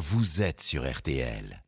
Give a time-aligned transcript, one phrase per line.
[0.00, 1.62] vous êtes sur RTL.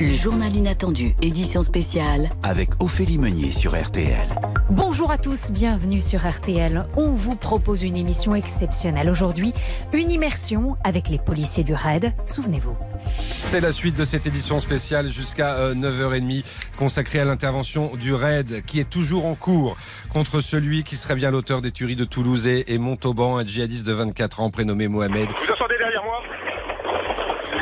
[0.00, 2.30] Le journal inattendu, édition spéciale.
[2.44, 4.28] Avec Ophélie Meunier sur RTL.
[4.70, 6.86] Bonjour à tous, bienvenue sur RTL.
[6.96, 9.52] On vous propose une émission exceptionnelle aujourd'hui,
[9.92, 12.12] une immersion avec les policiers du RAID.
[12.26, 12.76] Souvenez-vous.
[13.18, 16.42] C'est la suite de cette édition spéciale jusqu'à 9h30 euh,
[16.78, 19.76] consacrée à l'intervention du RAID qui est toujours en cours
[20.10, 23.92] contre celui qui serait bien l'auteur des tueries de Toulouse et Montauban, un djihadiste de
[23.92, 25.28] 24 ans prénommé Mohamed.
[25.28, 26.21] Vous entendez derrière moi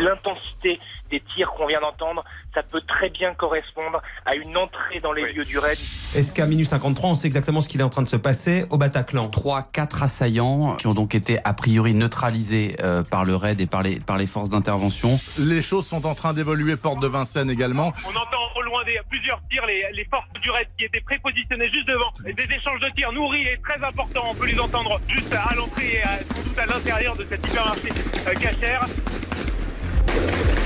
[0.00, 5.12] L'intensité des tirs qu'on vient d'entendre, ça peut très bien correspondre à une entrée dans
[5.12, 5.72] les lieux du raid.
[5.72, 8.64] Est-ce qu'à minuit 53, on sait exactement ce qu'il est en train de se passer
[8.70, 9.28] au Bataclan?
[9.28, 13.66] Trois, quatre assaillants qui ont donc été a priori neutralisés euh, par le raid et
[13.66, 15.18] par les, par les forces d'intervention.
[15.38, 17.92] Les choses sont en train d'évoluer, porte de Vincennes également.
[18.06, 21.68] On entend au loin des, plusieurs tirs, les, les forces du raid qui étaient prépositionnées
[21.70, 22.12] juste devant.
[22.24, 25.94] Des échanges de tirs nourris et très importants, on peut les entendre juste à l'entrée
[25.94, 27.88] et à, sans doute à l'intérieur de cet hypermarché
[28.26, 28.86] euh, cachère.
[30.12, 30.59] Thank you.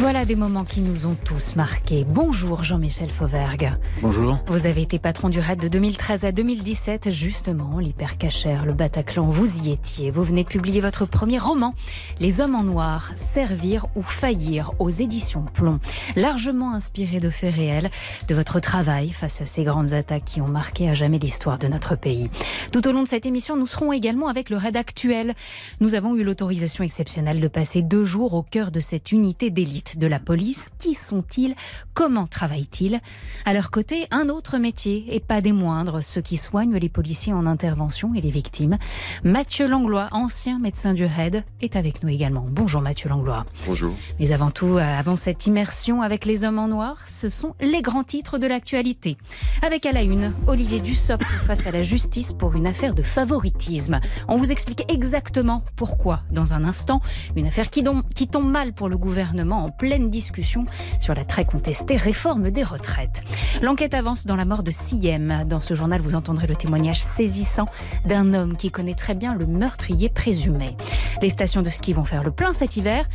[0.00, 2.06] Voilà des moments qui nous ont tous marqués.
[2.08, 3.70] Bonjour Jean-Michel Fauvergue.
[4.00, 4.38] Bonjour.
[4.46, 9.64] Vous avez été patron du RAID de 2013 à 2017, justement, l'hypercachère, le Bataclan, vous
[9.64, 10.12] y étiez.
[10.12, 11.74] Vous venez de publier votre premier roman,
[12.20, 15.80] Les Hommes en Noir, Servir ou Faillir, aux éditions Plomb.
[16.14, 17.90] Largement inspiré de faits réels,
[18.28, 21.66] de votre travail face à ces grandes attaques qui ont marqué à jamais l'histoire de
[21.66, 22.30] notre pays.
[22.72, 25.34] Tout au long de cette émission, nous serons également avec le RAID actuel.
[25.80, 29.87] Nous avons eu l'autorisation exceptionnelle de passer deux jours au cœur de cette unité d'élite
[29.96, 30.68] de la police.
[30.78, 31.54] Qui sont-ils?
[31.94, 33.00] Comment travaillent-ils?
[33.44, 37.32] À leur côté, un autre métier, et pas des moindres, ceux qui soignent les policiers
[37.32, 38.78] en intervention et les victimes.
[39.24, 42.44] Mathieu Langlois, ancien médecin du RAID, est avec nous également.
[42.50, 43.44] Bonjour Mathieu Langlois.
[43.66, 43.94] Bonjour.
[44.20, 47.82] Mais avant tout, euh, avant cette immersion avec les hommes en noir, ce sont les
[47.82, 49.16] grands titres de l'actualité.
[49.62, 54.00] Avec à la une, Olivier Dussopt face à la justice pour une affaire de favoritisme.
[54.28, 57.00] On vous explique exactement pourquoi dans un instant.
[57.36, 60.66] Une affaire qui, qui tombe mal pour le gouvernement en pleine discussion
[61.00, 63.22] sur la très contestée réforme des retraites.
[63.62, 65.44] L'enquête avance dans la mort de Siem.
[65.46, 67.66] Dans ce journal, vous entendrez le témoignage saisissant
[68.04, 70.76] d'un homme qui connaît très bien le meurtrier présumé.
[71.22, 73.08] Les stations de ski vont faire le plein cet hiver.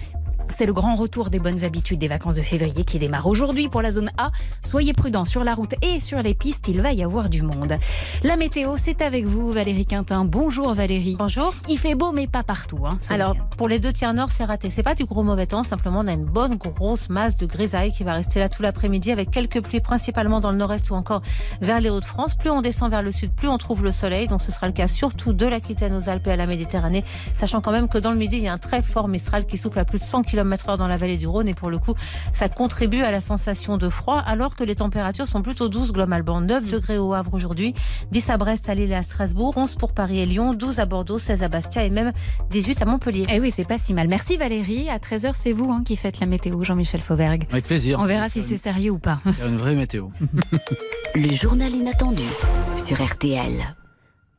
[0.50, 3.82] C'est le grand retour des bonnes habitudes des vacances de février qui démarre aujourd'hui pour
[3.82, 4.32] la zone A.
[4.64, 7.78] Soyez prudents sur la route et sur les pistes, il va y avoir du monde.
[8.24, 10.26] La météo, c'est avec vous, Valérie Quintin.
[10.26, 11.16] Bonjour Valérie.
[11.18, 11.54] Bonjour.
[11.70, 12.86] Il fait beau, mais pas partout.
[12.86, 14.70] Hein, Alors, pour les deux tiers nord, c'est raté.
[14.70, 17.92] C'est pas du gros mauvais temps, simplement on a une bonne grosse masse de grisaille
[17.92, 21.22] qui va rester là tout l'après-midi avec quelques pluies principalement dans le nord-est ou encore
[21.62, 22.36] vers les Hauts-de-France.
[22.36, 24.28] Plus on descend vers le sud, plus on trouve le soleil.
[24.28, 27.04] Donc ce sera le cas surtout de l'Aquitaine aux Alpes et à la Méditerranée,
[27.36, 29.58] sachant quand même que dans le midi, il y a un très fort Mistral qui
[29.58, 31.94] souffle à plus de 100 km/h dans la vallée du Rhône et pour le coup,
[32.34, 36.42] ça contribue à la sensation de froid alors que les températures sont plutôt douces globalement.
[36.42, 37.76] 9 degrés au Havre aujourd'hui,
[38.12, 40.86] 10 à Brest, à Lille et à Strasbourg, 11 pour Paris et Lyon, 12 à
[40.86, 42.14] Bordeaux, 16 à Bastia et même
[42.50, 43.26] 18 à Montpellier.
[43.30, 44.08] Eh oui, c'est pas si mal.
[44.08, 44.90] Merci Valérie.
[44.90, 47.46] À 13h, c'est vous hein, qui faites la météo, Jean-Michel Fauvergue.
[47.52, 48.00] Avec plaisir.
[48.00, 49.20] On verra si c'est sérieux ou pas.
[49.48, 50.08] Une vraie météo.
[51.16, 52.24] Le journal inattendu
[52.78, 53.76] sur RTL.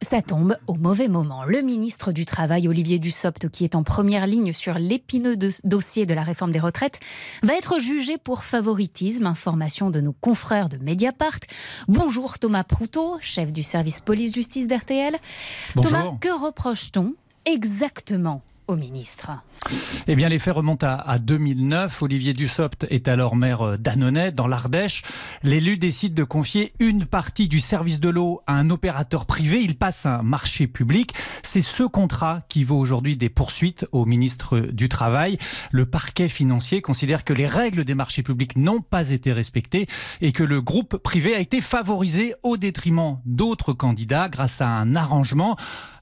[0.04, 1.44] Ça tombe au mauvais moment.
[1.44, 5.34] Le ministre du Travail, Olivier Dussopt, qui est en première ligne sur l'épineux
[5.64, 7.00] dossier de la réforme des retraites,
[7.42, 9.26] va être jugé pour favoritisme.
[9.26, 11.40] Information de nos confrères de Mediapart.
[11.88, 15.16] Bonjour Thomas Proutot, chef du service police-justice d'RTL.
[15.74, 17.14] Thomas, que reproche-t-on
[17.46, 19.30] exactement au ministre?
[20.06, 22.02] Eh bien, les faits remontent à, à 2009.
[22.02, 25.02] Olivier Dussopt est alors maire d'Annonay, dans l'Ardèche.
[25.42, 29.62] L'élu décide de confier une partie du service de l'eau à un opérateur privé.
[29.62, 31.14] Il passe un marché public.
[31.42, 35.38] C'est ce contrat qui vaut aujourd'hui des poursuites au ministre du Travail.
[35.70, 39.86] Le parquet financier considère que les règles des marchés publics n'ont pas été respectées
[40.20, 44.96] et que le groupe privé a été favorisé au détriment d'autres candidats grâce à un
[44.96, 45.56] arrangement.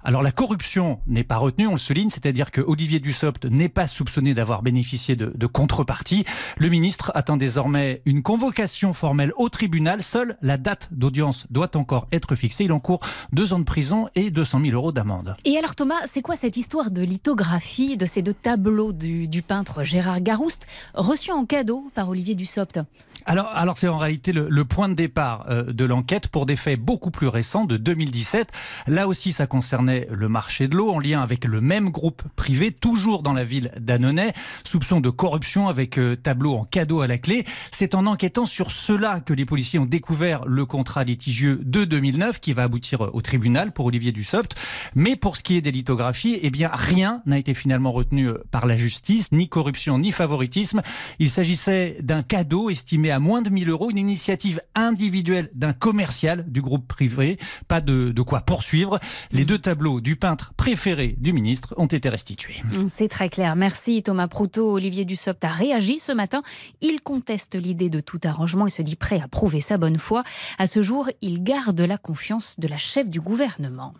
[0.04, 3.86] Alors la corruption n'est pas retenue, on le souligne, c'est-à-dire que Olivier Dussopt n'est pas
[3.86, 6.24] soupçonné d'avoir bénéficié de, de contrepartie.
[6.56, 10.02] Le ministre attend désormais une convocation formelle au tribunal.
[10.02, 12.64] Seule la date d'audience doit encore être fixée.
[12.64, 13.00] Il encourt
[13.32, 15.36] deux ans de prison et 200 000 euros d'amende.
[15.44, 19.42] Et alors Thomas, c'est quoi cette histoire de lithographie de ces deux tableaux du, du
[19.42, 22.80] peintre Gérard Garouste reçus en cadeau par Olivier Dussopt?
[23.24, 26.56] Alors, alors c'est en réalité le, le, point de départ euh, de l'enquête pour des
[26.56, 28.48] faits beaucoup plus récents de 2017.
[28.88, 32.72] Là aussi, ça concernait le marché de l'eau en lien avec le même groupe privé,
[32.72, 34.32] toujours dans la ville d'Annonay.
[34.64, 37.44] Soupçon de corruption avec euh, tableau en cadeau à la clé.
[37.70, 42.40] C'est en enquêtant sur cela que les policiers ont découvert le contrat litigieux de 2009
[42.40, 44.54] qui va aboutir au tribunal pour Olivier Dussopt.
[44.94, 48.42] Mais pour ce qui est des lithographies, eh bien, rien n'a été finalement retenu euh,
[48.50, 50.82] par la justice, ni corruption, ni favoritisme.
[51.18, 56.44] Il s'agissait d'un cadeau estimé à moins de 1000 euros, une initiative individuelle d'un commercial
[56.48, 57.38] du groupe privé.
[57.68, 58.98] Pas de, de quoi poursuivre.
[59.30, 62.62] Les deux tableaux du peintre préféré du ministre ont été restitués.
[62.88, 63.56] C'est très clair.
[63.56, 64.70] Merci Thomas Proutot.
[64.70, 66.42] Olivier Dussopt a réagi ce matin.
[66.82, 70.22] Il conteste l'idée de tout arrangement et se dit prêt à prouver sa bonne foi.
[70.58, 73.94] À ce jour, il garde la confiance de la chef du gouvernement.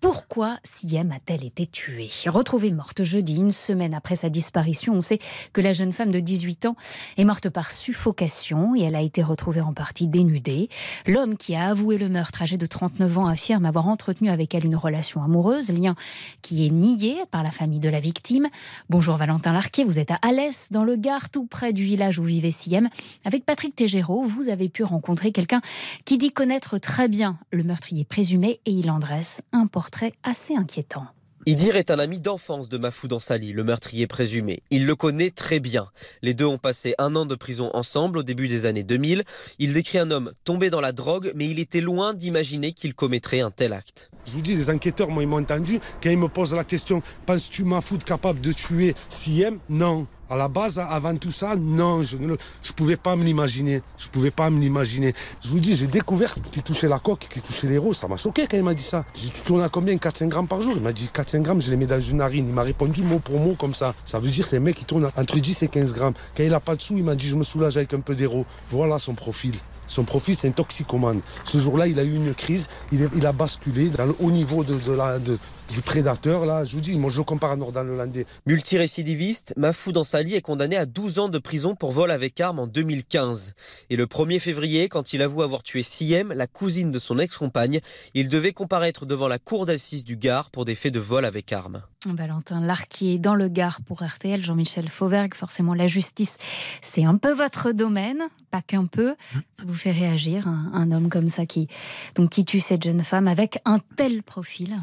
[0.00, 2.10] Pourquoi Siem a-t-elle été tuée?
[2.26, 5.18] Retrouvée morte jeudi, une semaine après sa disparition, on sait
[5.52, 6.76] que la jeune femme de 18 ans
[7.16, 10.68] est morte par suffocation et elle a été retrouvée en partie dénudée.
[11.06, 14.64] L'homme qui a avoué le meurtre, âgé de 39 ans, affirme avoir entretenu avec elle
[14.64, 15.94] une relation amoureuse, lien
[16.42, 18.48] qui est nié par la famille de la victime.
[18.88, 22.24] Bonjour Valentin Larquet, vous êtes à Alès, dans le Gard, tout près du village où
[22.24, 22.88] vivait Siem.
[23.24, 25.60] Avec Patrick Tégéraud, vous avez pu rencontrer quelqu'un
[26.04, 30.54] qui dit connaître très bien le meurtrier présumé et il en dresse un portrait assez
[30.54, 31.06] inquiétant.
[31.46, 34.62] Idir est un ami d'enfance de Mahfoud Ansali, le meurtrier présumé.
[34.68, 35.88] Il le connaît très bien.
[36.20, 39.24] Les deux ont passé un an de prison ensemble au début des années 2000.
[39.58, 43.40] Il décrit un homme tombé dans la drogue, mais il était loin d'imaginer qu'il commettrait
[43.40, 44.10] un tel acte.
[44.26, 45.80] Je vous dis, les enquêteurs, moi, ils m'ont entendu.
[46.02, 49.60] Quand ils me posent la question, penses-tu Mahfoud capable de tuer Siem?
[49.70, 50.06] Non.
[50.30, 53.82] À la base, avant tout ça, non, je ne je pouvais pas me l'imaginer.
[53.98, 55.12] Je pouvais pas me l'imaginer.
[55.42, 57.94] Je vous dis, j'ai découvert qu'il touchait la coque, qu'il touchait l'héros.
[57.94, 59.04] Ça m'a choqué quand il m'a dit ça.
[59.14, 59.96] J'ai dit, tu tournes à combien?
[59.96, 60.74] 4-5 grammes par jour?
[60.76, 62.46] Il m'a dit 4-5 grammes, je les mets dans une narine.
[62.46, 63.92] Il m'a répondu mot pour mot comme ça.
[64.04, 66.14] Ça veut dire c'est un mec qui tourne entre 10 et 15 grammes.
[66.36, 68.14] Quand il a pas de sous, il m'a dit, je me soulage avec un peu
[68.14, 68.46] d'héros.
[68.70, 69.56] Voilà son profil.
[69.90, 71.20] Son profil, c'est un toxicomane.
[71.44, 72.68] Ce jour-là, il a eu une crise.
[72.92, 76.46] Il, a basculé dans le haut niveau du prédateur.
[76.46, 78.24] Là, je vous dis, moi, je compare à Nordan Lelandais.
[78.46, 82.66] Multirécidiviste, Mahfoud Ansali est condamné à 12 ans de prison pour vol avec arme en
[82.68, 83.54] 2015.
[83.90, 87.80] Et le 1er février, quand il avoue avoir tué Siem, la cousine de son ex-compagne,
[88.14, 91.52] il devait comparaître devant la cour d'assises du Gard pour des faits de vol avec
[91.52, 91.82] arme.
[92.06, 95.34] Valentin Larquier dans le Gard pour RTL, Jean-Michel Fauvergue.
[95.34, 96.38] Forcément, la justice,
[96.80, 99.14] c'est un peu votre domaine, pas qu'un peu.
[99.32, 101.68] Ça vous fait réagir, un, un homme comme ça qui,
[102.14, 104.80] donc, qui tue cette jeune femme avec un tel profil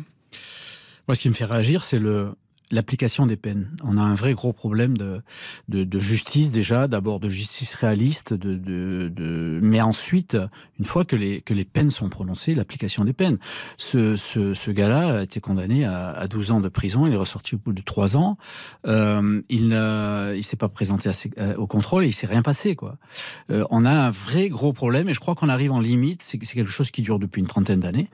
[1.07, 2.35] Moi, ce qui me fait réagir, c'est le,
[2.71, 3.69] l'application des peines.
[3.83, 5.21] On a un vrai gros problème de,
[5.69, 10.37] de, de justice déjà, d'abord de justice réaliste, de, de, de, mais ensuite,
[10.79, 13.37] une fois que les, que les peines sont prononcées, l'application des peines.
[13.77, 17.17] Ce, ce, ce gars-là a été condamné à, à 12 ans de prison, il est
[17.17, 18.37] ressorti au bout de 3 ans,
[18.85, 21.09] euh, il ne il s'est pas présenté
[21.57, 22.75] au contrôle et il s'est rien passé.
[22.75, 22.97] quoi.
[23.49, 26.37] Euh, on a un vrai gros problème et je crois qu'on arrive en limite, c'est
[26.37, 28.09] quelque chose qui dure depuis une trentaine d'années.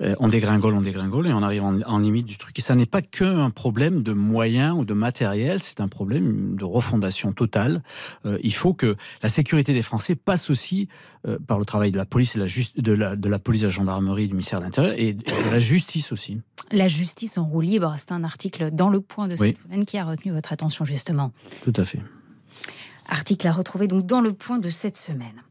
[0.00, 2.58] Euh, on dégringole, on dégringole et on arrive en, en limite du truc.
[2.58, 6.64] Et ça n'est pas qu'un problème de moyens ou de matériel, c'est un problème de
[6.64, 7.82] refondation totale.
[8.26, 10.88] Euh, il faut que la sécurité des Français passe aussi
[11.26, 13.66] euh, par le travail de la police et la de, la, de la police, de
[13.66, 16.40] la gendarmerie, du ministère de l'Intérieur et de la justice aussi.
[16.72, 19.56] La justice en roue libre, c'est un article dans le point de cette Oui.
[19.56, 21.32] semaine qui a retenu votre attention justement.
[21.62, 22.00] Tout à fait.
[23.10, 25.42] Article à retrouver donc dans le point de cette semaine.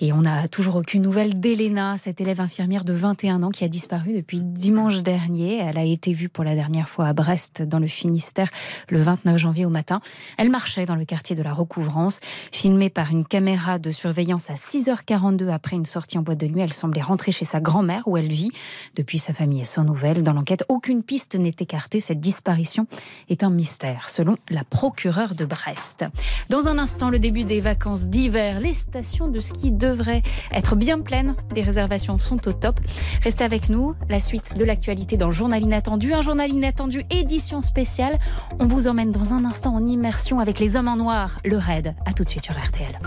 [0.00, 3.68] Et on n'a toujours aucune nouvelle d'Elena, cette élève infirmière de 21 ans qui a
[3.68, 5.58] disparu depuis dimanche dernier.
[5.58, 8.48] Elle a été vue pour la dernière fois à Brest, dans le Finistère,
[8.90, 10.00] le 29 janvier au matin.
[10.38, 12.20] Elle marchait dans le quartier de la Recouvrance,
[12.52, 16.60] filmée par une caméra de surveillance à 6h42 après une sortie en boîte de nuit.
[16.60, 18.52] Elle semblait rentrer chez sa grand-mère où elle vit.
[18.94, 20.22] Depuis, sa famille est sans nouvelles.
[20.22, 22.00] Dans l'enquête, aucune piste n'est écartée.
[22.00, 22.86] Cette disparition
[23.28, 26.04] est un mystère, selon la procureure de Brest.
[26.50, 28.60] Dans un instant, le début des vacances d'hiver.
[28.60, 30.22] Les stations de ski devraient
[30.52, 31.34] être bien pleines.
[31.54, 32.80] Les réservations sont au top.
[33.22, 33.94] Restez avec nous.
[34.08, 36.12] La suite de l'actualité dans Journal Inattendu.
[36.12, 38.18] Un journal inattendu édition spéciale.
[38.58, 41.38] On vous emmène dans un instant en immersion avec les hommes en noir.
[41.44, 41.94] Le raid.
[42.04, 42.98] À tout de suite sur RTL.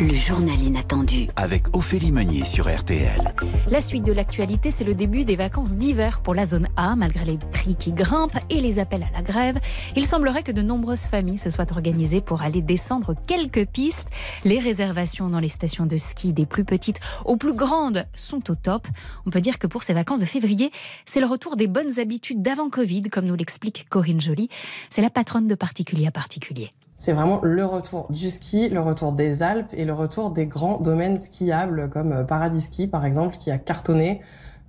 [0.00, 1.26] Le journal inattendu.
[1.34, 3.34] Avec Ophélie Meunier sur RTL.
[3.68, 7.24] La suite de l'actualité, c'est le début des vacances d'hiver pour la zone A, malgré
[7.24, 9.58] les prix qui grimpent et les appels à la grève.
[9.96, 14.06] Il semblerait que de nombreuses familles se soient organisées pour aller descendre quelques pistes.
[14.44, 18.54] Les réservations dans les stations de ski des plus petites aux plus grandes sont au
[18.54, 18.86] top.
[19.26, 20.70] On peut dire que pour ces vacances de février,
[21.06, 24.48] c'est le retour des bonnes habitudes d'avant Covid, comme nous l'explique Corinne Joly.
[24.90, 26.70] C'est la patronne de particulier à particulier.
[27.00, 30.78] C'est vraiment le retour du ski, le retour des Alpes et le retour des grands
[30.78, 34.20] domaines skiables comme Paradis Ski par exemple qui a cartonné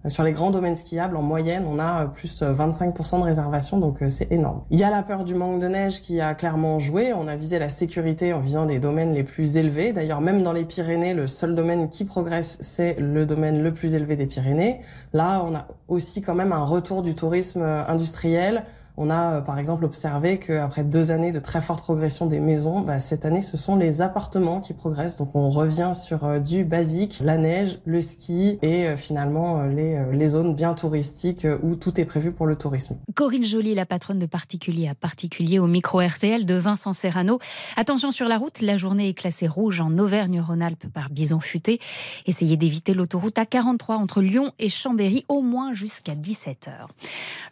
[0.08, 4.32] Sur les grands domaines skiables, en moyenne, on a plus 25% de réservations, donc c'est
[4.32, 4.62] énorme.
[4.70, 7.14] Il y a la peur du manque de neige qui a clairement joué.
[7.14, 9.92] On a visé la sécurité en visant des domaines les plus élevés.
[9.92, 13.96] D'ailleurs, même dans les Pyrénées, le seul domaine qui progresse, c'est le domaine le plus
[13.96, 14.82] élevé des Pyrénées.
[15.14, 18.64] Là, on a aussi quand même un retour du tourisme industriel
[19.00, 22.82] on a euh, par exemple observé qu'après deux années de très forte progression des maisons,
[22.82, 25.16] bah, cette année ce sont les appartements qui progressent.
[25.18, 30.04] Donc on revient sur euh, du basique, la neige, le ski et euh, finalement les,
[30.12, 32.98] les zones bien touristiques où tout est prévu pour le tourisme.
[33.16, 37.40] Corinne Joly, la patronne de particulier à particulier au micro RTL de Vincent Serrano.
[37.78, 41.80] Attention sur la route, la journée est classée rouge en Auvergne-Rhône-Alpes par bison futé.
[42.26, 46.72] Essayez d'éviter l'autoroute A43 entre Lyon et Chambéry au moins jusqu'à 17h.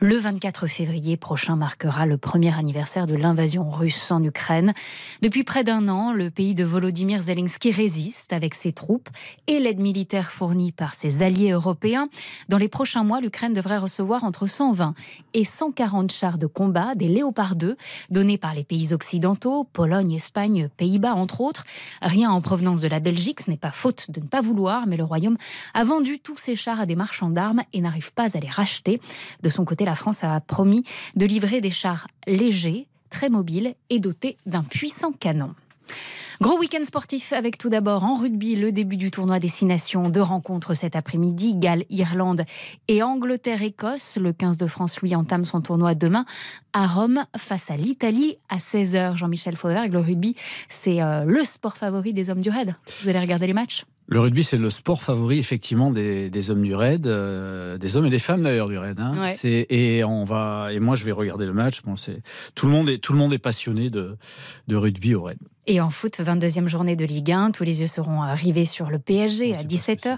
[0.02, 4.74] Le 24 février prochain marquera le premier anniversaire de l'invasion russe en Ukraine.
[5.22, 9.08] Depuis près d'un an, le pays de Volodymyr Zelensky résiste avec ses troupes
[9.46, 12.10] et l'aide militaire fournie par ses alliés européens.
[12.50, 14.96] Dans les prochains mois, l'Ukraine devrait recevoir entre 120
[15.36, 17.78] et 140 chars de combat, des Léopard 2,
[18.10, 21.66] donnés par les pays occidentaux, Pologne, Espagne, Pays-Bas, entre autres.
[22.02, 24.98] Rien en provenance de la Belgique, ce n'est pas faute de ne pas vouloir, mais
[24.98, 25.38] le Royaume
[25.76, 29.00] a vendu tous ses chars à des marchands d'armes et n'arrive pas à les racheter.
[29.44, 30.84] De son côté, la France a promis
[31.16, 35.54] de livrer des chars légers, très mobiles et dotés d'un puissant canon.
[36.40, 40.10] Gros week-end sportif avec tout d'abord en rugby le début du tournoi Destination.
[40.10, 42.44] Deux rencontres cet après-midi, Galles, Irlande
[42.88, 44.18] et Angleterre-Écosse.
[44.22, 46.26] Le 15 de France, lui, entame son tournoi demain
[46.74, 49.18] à Rome face à l'Italie à 16h.
[49.18, 50.36] Jean-Michel Fauvergue, le rugby,
[50.70, 52.76] c'est euh, le sport favori des hommes du raid.
[53.02, 53.86] Vous allez regarder les matchs?
[54.10, 58.10] Le rugby, c'est le sport favori effectivement des, hommes du raid, euh, des hommes et
[58.10, 59.00] des femmes d'ailleurs du raid.
[59.00, 59.14] Hein.
[59.44, 61.82] Et on va et moi je vais regarder le match.
[61.84, 62.22] Bon, c'est
[62.56, 64.18] tout le monde est tout le monde est passionné de,
[64.68, 65.40] de rugby au raid.
[65.70, 69.00] Et en foot, 22e journée de Ligue 1, tous les yeux seront rivés sur le
[69.00, 70.18] PSG à 17h,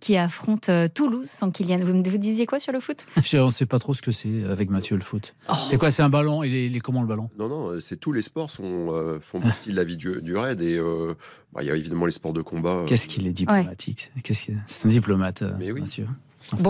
[0.00, 1.80] qui affronte euh, Toulouse sans Kylian.
[1.84, 3.04] Vous me vous disiez quoi sur le foot?
[3.34, 5.34] On ne sait pas trop ce que c'est avec Mathieu le foot.
[5.50, 5.52] Oh.
[5.68, 6.42] C'est quoi C'est un ballon?
[6.42, 7.28] Il est, comment le ballon?
[7.38, 10.34] Non, non, c'est tous les sports sont, euh, font partie de la vie du, du
[10.34, 10.80] raid et
[11.52, 12.84] bah, il y a évidemment les sports de combat.
[12.86, 14.54] Qu'est-ce qu'il est diplomatique C'est
[14.86, 15.82] un diplomate, Mais oui.
[15.82, 16.06] Mathieu.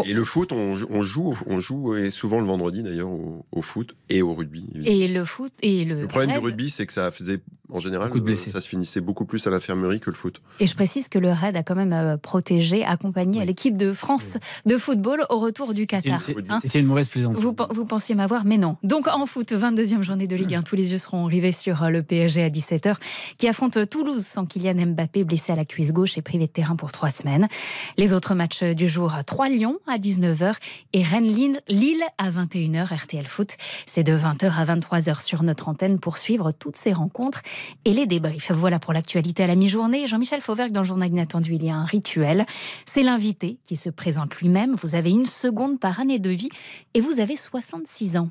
[0.04, 4.22] Et le foot, on, joue, on joue et souvent le vendredi d'ailleurs au, foot et
[4.22, 4.66] au rugby.
[4.84, 6.02] Et le foot et le.
[6.02, 7.40] Le problème du rugby, c'est que ça faisait
[7.72, 10.40] en général, euh, ça se finissait beaucoup plus à l'infirmerie que le foot.
[10.60, 13.92] Et je précise que le RAID a quand même euh, protégé, accompagné à l'équipe de
[13.92, 16.20] France de football au retour du Qatar.
[16.20, 17.42] C'était une, mauvaise plaisanterie.
[17.42, 18.76] Vous, vous, pensiez m'avoir, mais non.
[18.82, 21.90] Donc en foot, 22e journée de Ligue 1, tous les yeux seront rivés sur euh,
[21.90, 22.96] le PSG à 17h,
[23.38, 26.76] qui affronte Toulouse sans Kylian Mbappé, blessé à la cuisse gauche et privé de terrain
[26.76, 27.48] pour trois semaines.
[27.96, 30.54] Les autres matchs du jour, 3 Lyon à 19h
[30.92, 33.56] et Rennes-Lille à 21h, RTL Foot.
[33.86, 37.42] C'est de 20h à 23h sur notre antenne pour suivre toutes ces rencontres
[37.84, 38.52] et les débriefs.
[38.52, 40.06] Voilà pour l'actualité à la mi-journée.
[40.06, 42.46] Jean-Michel Fauvergue, dans le journal inattendu, il y a un rituel.
[42.84, 44.74] C'est l'invité qui se présente lui-même.
[44.82, 46.50] Vous avez une seconde par année de vie
[46.94, 48.28] et vous avez 66 ans.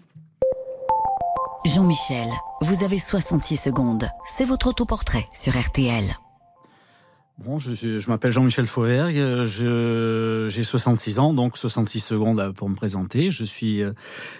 [1.66, 2.28] Jean-Michel,
[2.62, 4.08] vous avez 66 secondes.
[4.28, 6.16] C'est votre autoportrait sur RTL.
[7.38, 13.30] Bon, je, je m'appelle Jean-Michel Fauvergue, j'ai 66 ans, donc 66 secondes pour me présenter.
[13.30, 13.92] Je suis euh,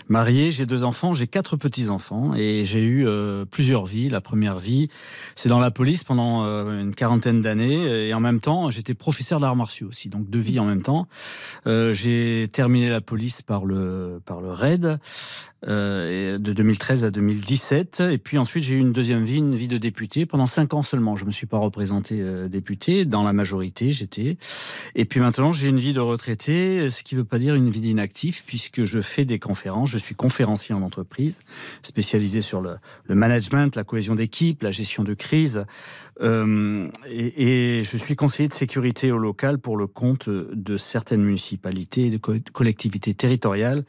[0.08, 4.08] marié, j'ai deux enfants, j'ai quatre petits-enfants et j'ai eu euh, plusieurs vies.
[4.08, 4.88] La première vie,
[5.36, 9.42] c'est dans la police pendant euh, une quarantaine d'années et en même temps, j'étais professeur
[9.42, 11.10] d'arts martiaux aussi, donc deux vies en même temps.
[11.66, 15.00] j'ai terminé la police par le, par le RAID
[15.68, 19.80] de 2013 à 2017 et puis ensuite j'ai eu une deuxième vie, une vie de
[19.80, 21.16] député pendant cinq ans seulement.
[21.16, 24.38] Je me suis pas représenté député dans la majorité, j'étais.
[24.96, 27.70] Et puis maintenant, j'ai une vie de retraité, ce qui ne veut pas dire une
[27.70, 29.90] vie d'inactif, puisque je fais des conférences.
[29.90, 31.40] Je suis conférencier en entreprise,
[31.82, 32.78] spécialisé sur le,
[33.10, 35.66] management, la cohésion d'équipe, la gestion de crise.
[36.22, 42.10] Euh, et, je suis conseiller de sécurité au local pour le compte de certaines municipalités,
[42.10, 43.84] de collectivités territoriales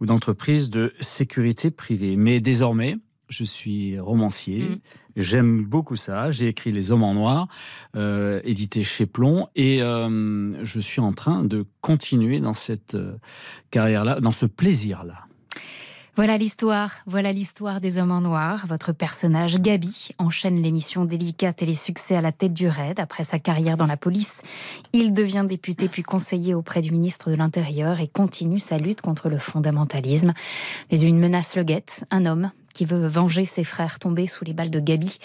[0.00, 2.16] ou d'entreprises de sécurité privée.
[2.16, 2.96] Mais désormais,
[3.28, 4.64] je suis romancier.
[4.64, 4.78] Mm.
[5.16, 6.30] J'aime beaucoup ça.
[6.30, 7.48] J'ai écrit Les Hommes en Noir,
[7.96, 13.16] euh, édité chez Plomb, et euh, je suis en train de continuer dans cette euh,
[13.70, 15.26] carrière-là, dans ce plaisir-là.
[16.16, 18.64] Voilà l'histoire, voilà l'histoire des hommes en noir.
[18.66, 22.98] Votre personnage, Gabi, enchaîne l'émission délicate et les succès à la tête du raid.
[22.98, 24.40] Après sa carrière dans la police,
[24.94, 29.28] il devient député puis conseiller auprès du ministre de l'Intérieur et continue sa lutte contre
[29.28, 30.32] le fondamentalisme.
[30.90, 34.52] Mais une menace le guette, un homme qui veut venger ses frères tombés sous les
[34.52, 35.16] balles de Gabi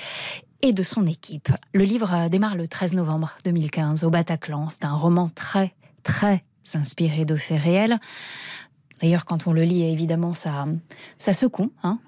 [0.61, 1.49] et de son équipe.
[1.73, 4.69] Le livre démarre le 13 novembre 2015 au Bataclan.
[4.69, 7.99] C'est un roman très, très inspiré de faits réels.
[9.01, 10.65] D'ailleurs, quand on le lit, évidemment, ça,
[11.19, 11.73] ça secoue.
[11.83, 11.99] Hein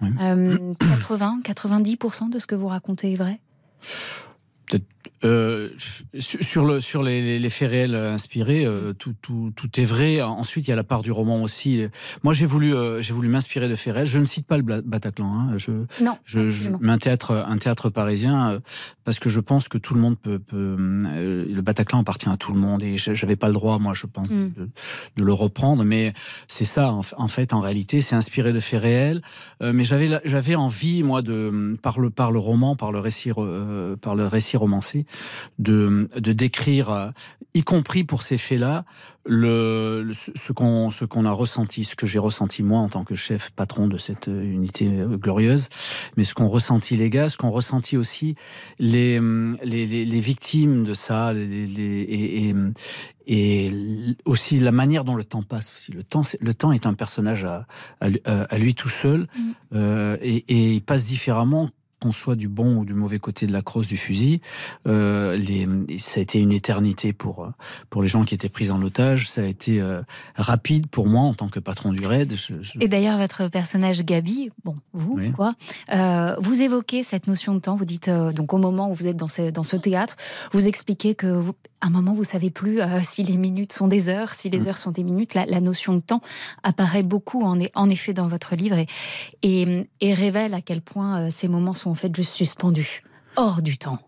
[0.80, 3.42] 80, 90% euh, de ce que vous racontez est vrai?
[5.26, 5.70] Euh,
[6.20, 10.22] sur, le, sur les, les, faits réels inspirés, euh, tout, tout, tout, est vrai.
[10.22, 11.86] Ensuite, il y a la part du roman aussi.
[12.24, 14.06] Moi, j'ai voulu, euh, j'ai voulu m'inspirer de faits réels.
[14.06, 15.34] Je ne cite pas le Bataclan.
[15.34, 15.58] Hein.
[15.58, 16.18] Je, non.
[16.26, 18.60] Je, je mets un théâtre, un théâtre parisien
[19.06, 20.40] parce que je pense que tout le monde peut.
[20.40, 24.06] peut le Bataclan appartient à tout le monde et j'avais pas le droit, moi, je
[24.06, 24.52] pense, mm.
[24.58, 24.70] de,
[25.18, 25.86] de, le reprendre.
[25.86, 26.14] Mais
[26.48, 29.22] c'est ça, en, fait, en réalité, c'est inspiré de faits réels.
[29.62, 33.32] mais j'avais, j'avais envie, moi, de par le par le roman, par le récit,
[34.02, 35.06] par le récit romancé,
[35.60, 37.10] de, de décrire, euh,
[37.54, 38.86] y compris pour ces faits-là,
[39.26, 43.16] le, ce qu'on ce qu'on a ressenti, ce que j'ai ressenti moi en tant que
[43.16, 45.70] chef patron de cette euh, unité euh, glorieuse,
[46.18, 48.36] mais ce qu'ont ressenti les gars, ce qu'ont ressenti aussi
[48.80, 49.20] les,
[49.64, 52.54] les, les, victimes de ça, les, et,
[53.28, 55.94] et, aussi la manière dont le temps passe aussi.
[55.94, 57.66] Le temps, le temps est un personnage à,
[58.02, 60.16] à, lui tout seul mmh.
[60.22, 61.70] et, et il passe différemment
[62.04, 64.42] qu'on soit du bon ou du mauvais côté de la crosse du fusil,
[64.88, 65.66] euh, les,
[65.98, 67.50] ça a été une éternité pour,
[67.90, 69.30] pour les gens qui étaient pris en otage.
[69.30, 70.02] Ça a été euh,
[70.36, 72.34] rapide pour moi en tant que patron du raid.
[72.82, 75.56] Et d'ailleurs, votre personnage Gabi, bon, vous, quoi,
[75.94, 77.76] euh, vous évoquez cette notion de temps.
[77.76, 80.18] Vous dites, donc au moment où vous êtes dans ce, dans ce théâtre,
[80.52, 84.34] vous expliquez que vous, un moment, vous savez plus si les minutes sont des heures,
[84.34, 84.68] si les mm.
[84.68, 85.34] heures sont des minutes.
[85.36, 86.22] La, la, notion de temps
[86.64, 88.88] apparaît beaucoup, en, en effet, dans votre livre et,
[89.42, 93.04] et, et révèle à quel point ces moments sont en fait juste suspendu,
[93.36, 94.00] hors du temps.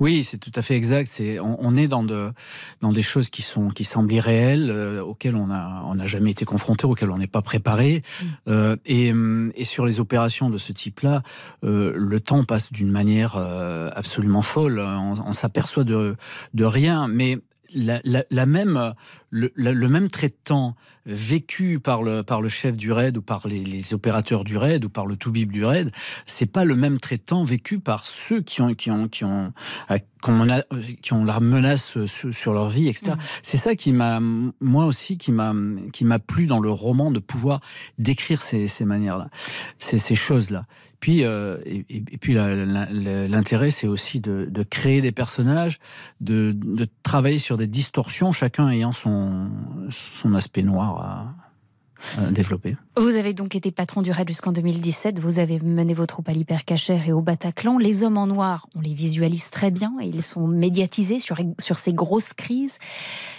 [0.00, 1.06] Oui, c'est tout à fait exact.
[1.08, 2.32] C'est on, est dans de
[2.80, 6.32] dans des choses qui sont qui semblent irréelles, euh, auxquelles on a on n'a jamais
[6.32, 8.02] été confronté, auxquelles on n'est pas préparé.
[8.02, 8.26] Mm.
[8.48, 9.12] Euh, et,
[9.54, 11.22] et, sur les opérations de ce type-là,
[11.64, 14.80] euh, le temps passe d'une manière absolument folle.
[14.80, 16.16] On, on s'aperçoit de
[16.52, 17.38] de rien, mais
[17.74, 18.94] la, la, la, même,
[19.30, 20.76] le, le, même traitement
[21.10, 24.84] vécu par le, par le chef du raid ou par les, les opérateurs du raid
[24.84, 25.90] ou par le toubib du raid,
[26.26, 29.52] c'est pas le même traitement vécu par ceux qui ont, qui ont, qui ont,
[29.90, 29.98] euh,
[31.02, 33.12] qui ont la menace sur, leur vie, etc.
[33.12, 33.22] Mmh.
[33.42, 34.20] C'est ça qui m'a,
[34.60, 35.54] moi aussi, qui m'a,
[35.92, 37.60] qui m'a plu dans le roman de pouvoir
[37.98, 39.28] décrire ces, ces manières-là,
[39.78, 40.66] ces, ces choses-là.
[41.00, 45.78] Puis, euh, et, et, puis l'intérêt, c'est aussi de, de, créer des personnages,
[46.20, 49.48] de, de, travailler sur des distorsions, chacun ayant son,
[49.88, 51.34] son aspect noir à,
[52.30, 52.76] développé.
[52.96, 55.18] Vous avez donc été patron du RAID jusqu'en 2017.
[55.18, 57.78] Vous avez mené vos troupes à l'hypercachère et au Bataclan.
[57.78, 61.76] Les hommes en noir, on les visualise très bien et ils sont médiatisés sur, sur
[61.76, 62.78] ces grosses crises.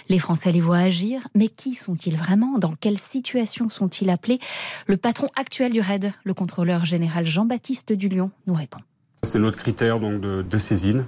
[0.08, 1.26] Les Français les voient agir.
[1.34, 2.58] Mais qui sont-ils vraiment?
[2.58, 4.38] Dans quelle situation sont-ils appelés?
[4.86, 8.80] Le patron actuel du RAID, le contrôleur général Jean-Baptiste Dulion, nous répond.
[9.24, 11.04] C'est notre critère donc de, de saisine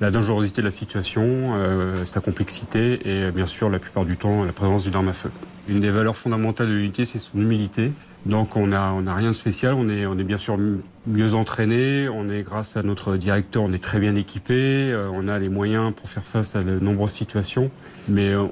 [0.00, 1.24] la dangerosité de la situation,
[1.54, 5.12] euh, sa complexité et bien sûr la plupart du temps la présence d'une arme à
[5.12, 5.30] feu.
[5.68, 7.92] Une des valeurs fondamentales de l'unité, c'est son humilité.
[8.24, 10.58] Donc on n'a rien de spécial, on est, bien sûr
[11.06, 15.28] mieux entraîné, on est grâce à notre directeur, on est très bien équipé, euh, on
[15.28, 17.70] a les moyens pour faire face à de nombreuses situations,
[18.08, 18.44] mais euh,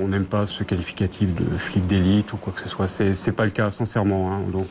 [0.00, 2.86] on n'aime pas ce qualificatif de flic d'élite ou quoi que ce soit.
[2.86, 4.32] C'est pas le cas, sincèrement.
[4.32, 4.40] Hein.
[4.52, 4.68] Donc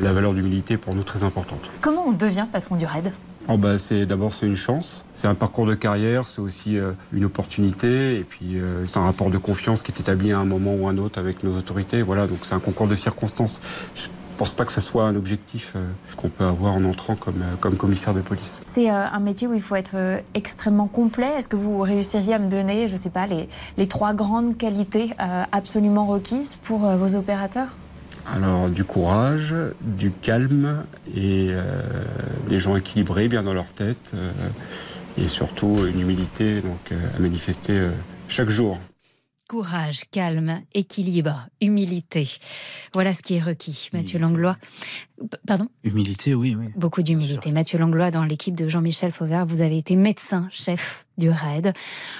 [0.00, 1.70] la valeur d'humilité pour nous très importante.
[1.80, 3.12] Comment on devient patron du RAID?
[3.48, 6.92] Oh bah c'est d'abord c'est une chance, c'est un parcours de carrière, c'est aussi euh,
[7.12, 10.44] une opportunité et puis euh, c'est un rapport de confiance qui est établi à un
[10.44, 12.02] moment ou un autre avec nos autorités.
[12.02, 13.60] Voilà, donc c'est un concours de circonstances.
[13.96, 14.06] Je
[14.38, 15.84] pense pas que ce soit un objectif euh,
[16.16, 18.60] qu'on peut avoir en entrant comme, commissaire de police.
[18.62, 19.96] C'est un métier où il faut être
[20.34, 21.30] extrêmement complet.
[21.36, 25.14] Est-ce que vous réussiriez à me donner, je sais pas, les trois grandes qualités
[25.52, 27.68] absolument requises pour vos opérateurs?
[28.26, 31.82] Alors du courage, du calme et euh,
[32.48, 34.30] des gens équilibrés, bien dans leur tête, euh,
[35.18, 37.88] et surtout une humilité donc, euh, à manifester
[38.28, 38.78] chaque jour.
[39.48, 42.26] Courage, calme, équilibre, humilité.
[42.94, 43.90] Voilà ce qui est requis.
[43.92, 44.56] Mathieu Langlois.
[45.46, 45.68] Pardon?
[45.84, 46.68] Humilité, oui, oui.
[46.74, 47.52] Beaucoup d'humilité.
[47.52, 51.74] Mathieu Langlois, dans l'équipe de Jean-Michel Fauvert, vous avez été médecin, chef du RAID.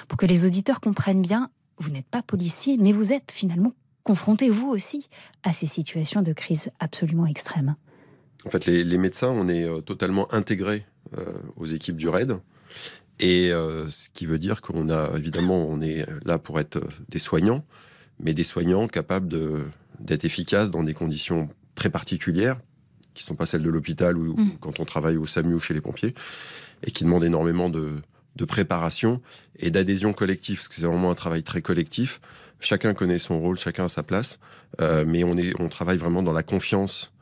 [0.09, 3.73] Pour que les auditeurs comprennent bien, vous n'êtes pas policier, mais vous êtes finalement
[4.05, 5.09] confrontez-vous aussi
[5.43, 7.77] à ces situations de crise absolument extrêmes
[8.45, 10.85] En fait, les, médecins, on est euh, totalement intégrés
[11.19, 12.38] euh, aux équipes du RAID.
[13.21, 17.19] Et euh, ce qui veut dire qu'on a, évidemment, on est là pour être des
[17.19, 17.65] soignants,
[18.19, 19.29] mais des soignants capables
[20.01, 22.59] d'être efficaces dans des conditions très particulières,
[23.15, 24.59] qui ne sont pas celles de l'hôpital ou, mmh.
[24.61, 26.15] quand on travaille au SAMU ou chez les pompiers,
[26.83, 27.91] et qui demandent énormément de,
[28.37, 29.21] de préparation
[29.59, 32.21] et d'adhésion collective, parce que c'est vraiment un travail très collectif.
[32.62, 34.38] Chacun connaît son rôle, chacun a sa place,
[34.81, 37.12] euh, mais on, est, on travaille vraiment dans la confiance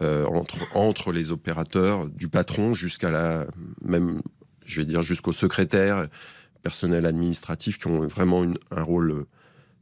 [0.00, 3.46] euh, entre, entre les opérateurs, du patron jusqu'à la
[3.82, 4.22] même,
[4.64, 6.06] je vais dire jusqu'au secrétaire,
[6.62, 9.26] personnel administratif, qui ont vraiment un rôle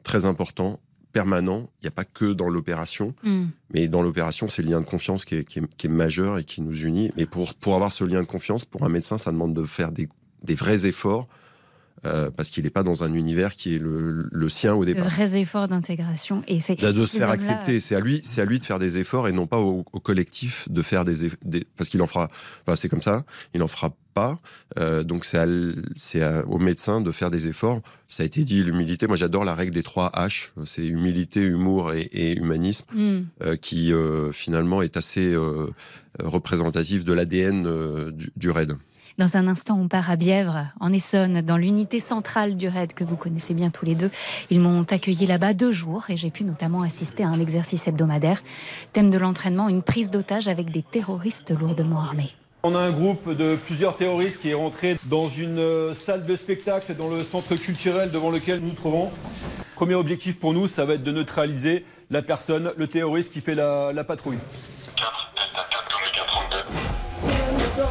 [0.02, 0.80] très important,
[1.12, 1.70] permanent.
[1.80, 3.46] Il n'y a pas que dans l'opération, mm.
[3.74, 6.38] mais dans l'opération, c'est le lien de confiance qui est, qui, est, qui est, majeur
[6.38, 7.12] et qui nous unit.
[7.16, 9.92] Mais pour, pour avoir ce lien de confiance, pour un médecin, ça demande de faire
[9.92, 10.08] des
[10.42, 11.28] des vrais efforts
[12.04, 14.92] euh, parce qu'il n'est pas dans un univers qui est le, le sien au De
[14.92, 15.08] départ.
[15.08, 16.42] vrais efforts d'intégration.
[16.48, 17.78] Et c'est de se faire accepter.
[17.80, 20.00] C'est à lui, c'est à lui de faire des efforts et non pas au, au
[20.00, 22.28] collectif de faire des, eff- des- parce qu'il en fera.
[22.62, 23.24] Enfin, c'est comme ça.
[23.54, 24.38] Il en fera pas.
[24.78, 25.38] Euh, donc c'est
[26.46, 27.80] au médecin de faire des efforts.
[28.08, 29.06] Ça a été dit l'humilité.
[29.06, 30.50] Moi, j'adore la règle des trois H.
[30.66, 33.20] C'est humilité, humour et, et humanisme, Mm.
[33.42, 35.34] euh, qui euh, finalement est assez
[36.18, 38.72] représentatif de l'ADN du, du RAID.
[39.20, 43.04] Dans un instant, on part à Bièvre, en Essonne, dans l'unité centrale du RAID que
[43.04, 44.10] vous connaissez bien tous les deux.
[44.48, 48.42] Ils m'ont accueilli là-bas deux jours et j'ai pu notamment assister à un exercice hebdomadaire.
[48.94, 52.30] Thème de l'entraînement, une prise d'otage avec des terroristes lourdement armés.
[52.62, 56.34] On a un groupe de plusieurs terroristes qui est rentré dans une euh, salle de
[56.34, 59.10] spectacle dans le centre culturel devant lequel nous nous trouvons.
[59.74, 63.54] Premier objectif pour nous, ça va être de neutraliser la personne, le terroriste qui fait
[63.54, 64.38] la, la patrouille.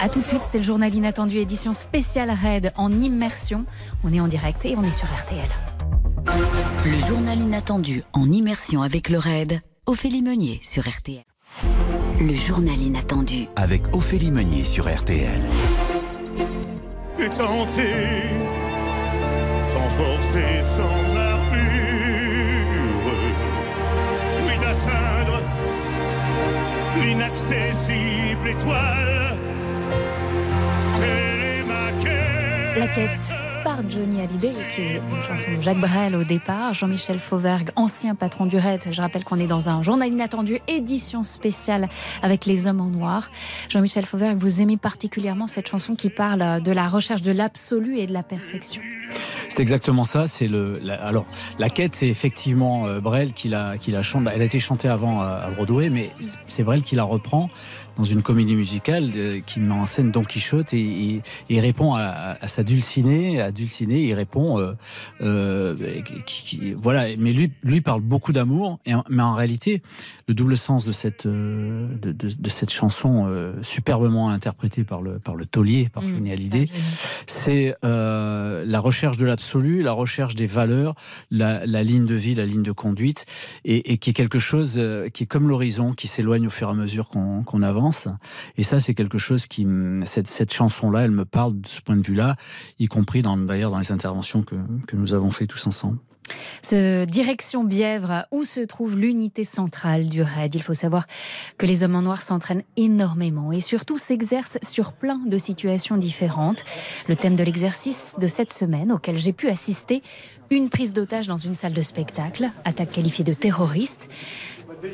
[0.02, 3.66] A tout de suite, c'est le journal inattendu édition spéciale RAID en immersion.
[4.06, 5.50] On est en direct et on est sur RTL.
[6.86, 11.24] Le journal inattendu en immersion avec le RAID, Ophélie Meunier sur RTL.
[12.22, 13.48] Le journal inattendu.
[13.58, 15.42] Avec Ophélie Meunier sur RTL.
[17.20, 18.24] et tenter,
[19.68, 21.60] sans force et sans armure,
[24.46, 25.42] oui d'atteindre
[27.02, 29.19] l'inaccessible étoile.
[32.80, 33.10] La quête
[33.66, 36.74] par Johnny Hallyday, qui est une chanson de Jacques Brel au départ.
[36.74, 38.82] Jean-Michel Fauvergue, ancien patron du RAID.
[38.90, 41.90] Je rappelle qu'on est dans un journal inattendu, édition spéciale
[42.22, 43.30] avec les hommes en noir.
[43.68, 48.08] Jean-Michel Fauvergue, vous aimez particulièrement cette chanson qui parle de la recherche de l'absolu et
[48.08, 48.82] de la perfection.
[49.50, 50.28] C'est exactement ça.
[50.28, 50.80] C'est le.
[50.82, 51.26] la- alors,
[51.58, 54.28] la quête, c'est effectivement euh, Brel qui la, qui la chante.
[54.34, 56.12] Elle a été chantée avant euh, à Broadway, mais
[56.48, 57.50] c'est Brel qui la reprend
[58.00, 61.22] dans une comédie musicale euh, qui met en scène Don Quichotte et, et- et
[61.56, 64.74] il répond à, à sa dulcinée, à dulcinée, il répond, euh,
[65.22, 65.76] euh,
[66.26, 67.08] qui- qui- voilà.
[67.18, 69.82] Mais lui, lui parle beaucoup d'amour, mais en réalité,
[70.28, 75.20] le double sens de cette de, de- de cette chanson euh, superbement interprétée par le
[75.20, 76.68] par le taulier, par Mmh, Johnny Hallyday,
[77.28, 80.96] c'est la recherche de l'absolu, la recherche des valeurs,
[81.32, 83.26] la, la ligne de vie, la ligne de conduite,
[83.66, 84.80] et, et qui est quelque chose
[85.14, 87.89] qui est comme l'horizon, qui s'éloigne au fur et à mesure qu'on qu'on avance.
[88.58, 89.68] Et ça, c'est quelque chose qui,
[90.06, 92.36] cette, cette chanson-là, elle me parle de ce point de vue-là,
[92.80, 94.56] y compris dans d'ailleurs dans les interventions que,
[94.88, 96.00] que nous avons fait tous ensemble.
[96.62, 100.56] Ce direction Bièvre, où se trouve l'unité centrale du RAID.
[100.56, 101.08] Il faut savoir
[101.58, 106.64] que les hommes en noir s'entraînent énormément et surtout s'exercent sur plein de situations différentes.
[107.08, 110.04] Le thème de l'exercice de cette semaine, auquel j'ai pu assister,
[110.52, 114.10] une prise d'otage dans une salle de spectacle, attaque qualifiée de terroriste.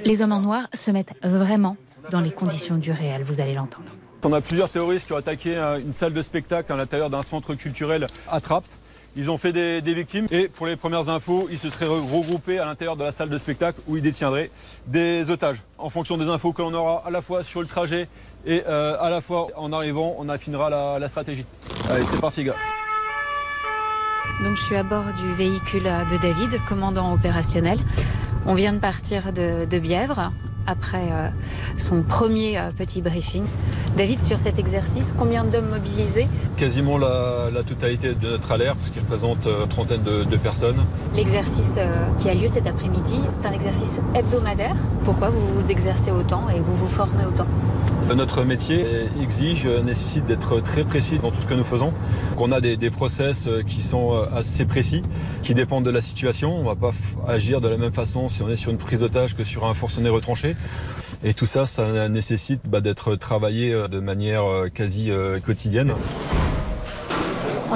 [0.03, 1.77] Les hommes en noir se mettent vraiment
[2.11, 3.91] dans les conditions du réel, vous allez l'entendre.
[4.23, 7.53] On a plusieurs terroristes qui ont attaqué une salle de spectacle à l'intérieur d'un centre
[7.53, 8.65] culturel à Trappes.
[9.17, 12.11] Ils ont fait des, des victimes et pour les premières infos, ils se seraient re-
[12.11, 14.49] regroupés à l'intérieur de la salle de spectacle où ils détiendraient
[14.87, 15.61] des otages.
[15.77, 18.09] En fonction des infos que l'on aura à la fois sur le trajet
[18.45, 21.45] et euh, à la fois en arrivant, on affinera la, la stratégie.
[21.89, 22.55] Allez, c'est parti gars.
[24.43, 27.79] Donc je suis à bord du véhicule de David, commandant opérationnel.
[28.45, 30.33] On vient de partir de, de Bièvre
[30.67, 31.27] après euh,
[31.77, 33.43] son premier euh, petit briefing.
[33.97, 36.27] David, sur cet exercice, combien d'hommes mobilisés?
[36.57, 40.37] Quasiment la, la totalité de notre alerte, ce qui représente euh, une trentaine de, de
[40.37, 40.77] personnes.
[41.15, 44.75] L'exercice euh, qui a lieu cet après-midi, c'est un exercice hebdomadaire.
[45.03, 47.47] Pourquoi vous vous exercez autant et vous vous formez autant?
[48.13, 48.85] Notre métier
[49.21, 51.87] exige, nécessite d'être très précis dans tout ce que nous faisons.
[51.87, 55.01] Donc on a des, des process euh, qui sont euh, assez précis,
[55.41, 56.55] qui dépendent de la situation.
[56.55, 56.91] On ne va pas
[57.27, 59.73] agir de la même façon si on est sur une prise d'otage que sur un
[59.73, 60.55] forcené retranché.
[61.23, 65.09] Et tout ça, ça nécessite bah, d'être travaillé euh, de manière quasi
[65.43, 65.93] quotidienne.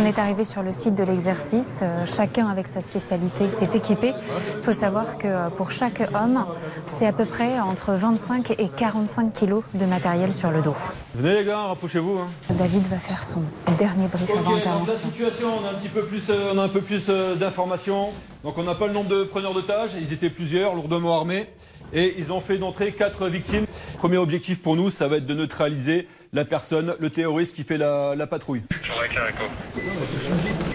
[0.02, 4.14] On est arrivé sur le site de l'exercice, euh, chacun avec sa spécialité s'est équipé.
[4.58, 6.46] Il faut savoir que euh, pour chaque homme,
[6.88, 10.76] c'est à peu près entre 25 et 45 kilos de matériel sur le dos.
[11.16, 12.18] Venez les gars, rapprochez-vous.
[12.18, 12.30] hein.
[12.52, 13.42] David va faire son
[13.78, 16.58] dernier brief avant Ok, donc la situation, on a un petit peu plus, euh, on
[16.60, 17.08] a un peu plus
[17.38, 18.12] d'informations.
[18.46, 21.50] Donc on n'a pas le nombre de preneurs d'otages, ils étaient plusieurs, lourdement armés,
[21.92, 23.66] et ils ont fait d'entrée quatre victimes.
[23.98, 27.78] Premier objectif pour nous, ça va être de neutraliser la personne, le terroriste qui fait
[27.78, 28.64] la, la patrouille.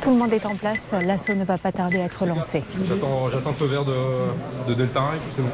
[0.03, 2.63] Tout le monde est en place, l'assaut ne va pas tarder à être lancé.
[2.89, 3.95] J'attends, le feu vert de,
[4.69, 5.49] de Delta 1 et puis c'est bon.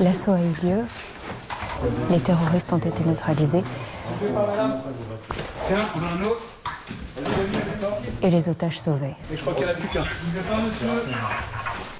[0.00, 0.82] L'assaut a eu lieu,
[2.10, 3.62] les terroristes ont été neutralisés
[8.20, 9.14] et les otages sauvés.
[9.32, 10.04] Et je crois qu'il n'y en a plus qu'un.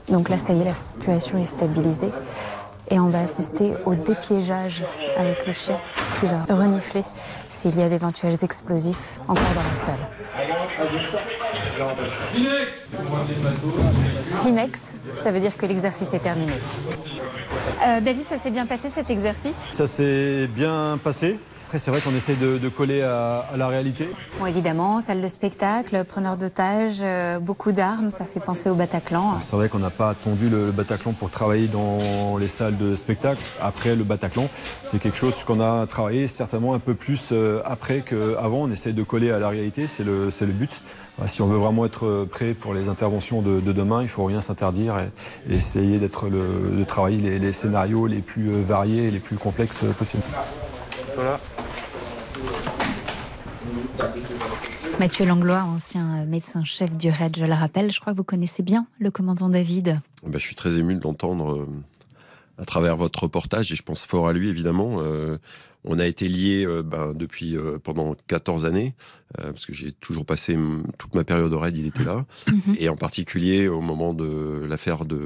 [0.08, 2.10] Donc là, ça y est, la situation est stabilisée.
[2.90, 4.84] Et on va assister au dépiégeage
[5.16, 5.80] avec le chien
[6.20, 7.02] qui va renifler
[7.48, 10.06] s'il y a d'éventuels explosifs encore dans la salle.
[14.42, 16.52] Finex, ça veut dire que l'exercice est terminé.
[17.86, 19.70] Euh, David, ça s'est bien passé cet exercice?
[19.72, 21.38] Ça s'est bien passé.
[21.74, 24.08] Après, c'est vrai qu'on essaye de, de coller à, à la réalité.
[24.38, 29.40] Bon, évidemment, salle de spectacle, preneur d'otages, euh, beaucoup d'armes, ça fait penser au Bataclan.
[29.40, 32.94] C'est vrai qu'on n'a pas attendu le, le Bataclan pour travailler dans les salles de
[32.94, 33.42] spectacle.
[33.60, 34.48] Après le Bataclan,
[34.84, 38.62] c'est quelque chose qu'on a travaillé certainement un peu plus euh, après qu'avant.
[38.62, 40.80] On essaye de coller à la réalité, c'est le, c'est le but.
[41.26, 44.40] Si on veut vraiment être prêt pour les interventions de, de demain, il faut rien
[44.40, 49.10] s'interdire et, et essayer d'être de travailler les, les scénarios les plus euh, variés et
[49.10, 50.22] les plus complexes euh, possibles.
[51.14, 51.40] Voilà.
[54.98, 58.86] Mathieu Langlois, ancien médecin-chef du RAID, je le rappelle, je crois que vous connaissez bien
[58.98, 59.98] le commandant David.
[60.24, 61.68] Ben, je suis très ému de l'entendre euh,
[62.58, 64.96] à travers votre reportage et je pense fort à lui évidemment.
[64.98, 65.38] Euh,
[65.84, 68.94] on a été liés euh, ben, depuis euh, pendant 14 années
[69.40, 70.56] euh, parce que j'ai toujours passé
[70.98, 72.76] toute ma période au raid, il était là Mhm.
[72.78, 75.18] et en particulier au moment de l'affaire de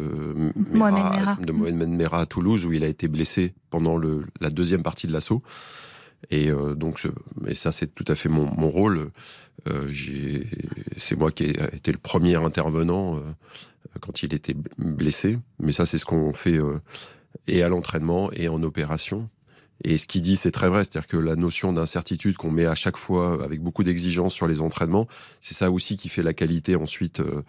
[0.73, 4.83] Mohamed de Mohamed Merah à Toulouse où il a été blessé pendant le, la deuxième
[4.83, 5.43] partie de l'assaut.
[6.31, 7.07] Et euh, donc,
[7.47, 9.11] et ça, c'est tout à fait mon, mon rôle.
[9.69, 10.49] Euh, j'ai-
[10.97, 13.21] c'est moi qui ai été le premier intervenant euh,
[14.01, 15.39] quand il était blessé.
[15.61, 16.59] Mais ça, c'est ce qu'on fait
[17.47, 19.29] et à l'entraînement et en opération.
[19.85, 20.85] Et ce qu'il dit, c'est très vrai.
[20.85, 24.61] C'est-à-dire que la notion d'incertitude qu'on met à chaque fois avec beaucoup d'exigences sur les
[24.61, 25.07] entraînements,
[25.41, 27.43] c'est ça aussi qui fait la qualité ensuite euh,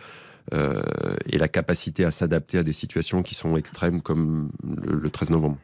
[0.54, 0.82] euh,
[1.26, 5.32] et la capacité à s'adapter à des situations qui sont extrêmes comme le, le 13
[5.32, 5.58] novembre.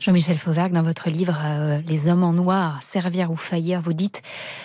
[0.00, 4.22] Jean-Michel Fauvergue, dans votre livre euh, Les hommes en noir, servir ou faillir, vous dites,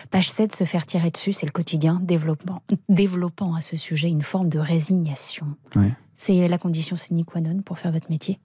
[0.10, 4.22] page 7, se faire tirer dessus, c'est le quotidien, développant, développant à ce sujet une
[4.22, 5.48] forme de résignation.
[5.76, 5.88] Oui.
[6.16, 8.40] C'est la condition sine qua non pour faire votre métier?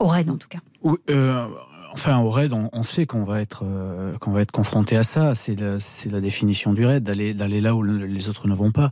[0.00, 0.58] Au raid, en tout cas.
[0.82, 1.46] Oui, euh,
[1.92, 5.02] enfin, au raid, on, on sait qu'on va être euh, qu'on va être confronté à
[5.02, 5.34] ça.
[5.34, 8.54] C'est la, c'est la définition du raid, d'aller d'aller là où le- les autres ne
[8.54, 8.90] vont pas.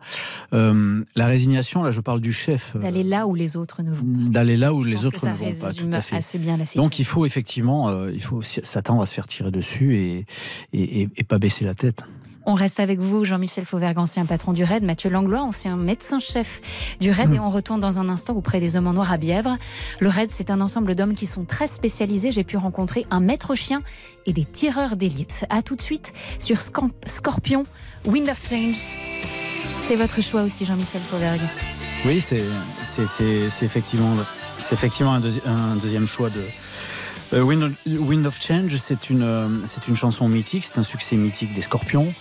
[0.53, 2.77] Euh, la résignation, là, je parle du chef.
[2.77, 4.31] D'aller là où les autres ne vont pas.
[4.31, 5.73] d'aller là où Je les autres ne vont pas.
[5.73, 6.17] Tout à fait.
[6.17, 6.83] assez bien la situation.
[6.83, 10.27] Donc il faut effectivement, il faut s'attendre à se faire tirer dessus et,
[10.73, 12.03] et, et- et pas baisser la tête.
[12.47, 16.61] On reste avec vous, Jean-Michel Fauvergue, ancien patron du RAID, Mathieu Langlois, ancien médecin-chef
[17.01, 19.57] du RAID, et on retourne dans un instant auprès des hommes en noir à Bièvre.
[20.01, 22.33] Le RAID, c'est un ensemble d'hommes qui sont très spécialisés.
[22.33, 23.83] J'ai pu rencontrer un maître chien
[24.27, 25.47] et des tireurs d'élite.
[25.49, 26.59] À tout de suite sur
[27.07, 27.65] Scorpion,
[28.05, 28.77] Wind of Change.
[29.87, 31.41] C'est votre choix aussi, Jean-Michel Fauvergue.
[32.05, 32.43] Oui, c'est
[33.63, 34.17] effectivement,
[34.71, 36.43] effectivement un, deuxi- un deuxième choix de.
[37.33, 41.53] Euh, Wind, of, Change, c'est une, euh, c'est une chanson mythique, c'est un succès mythique
[41.55, 42.13] des Scorpions,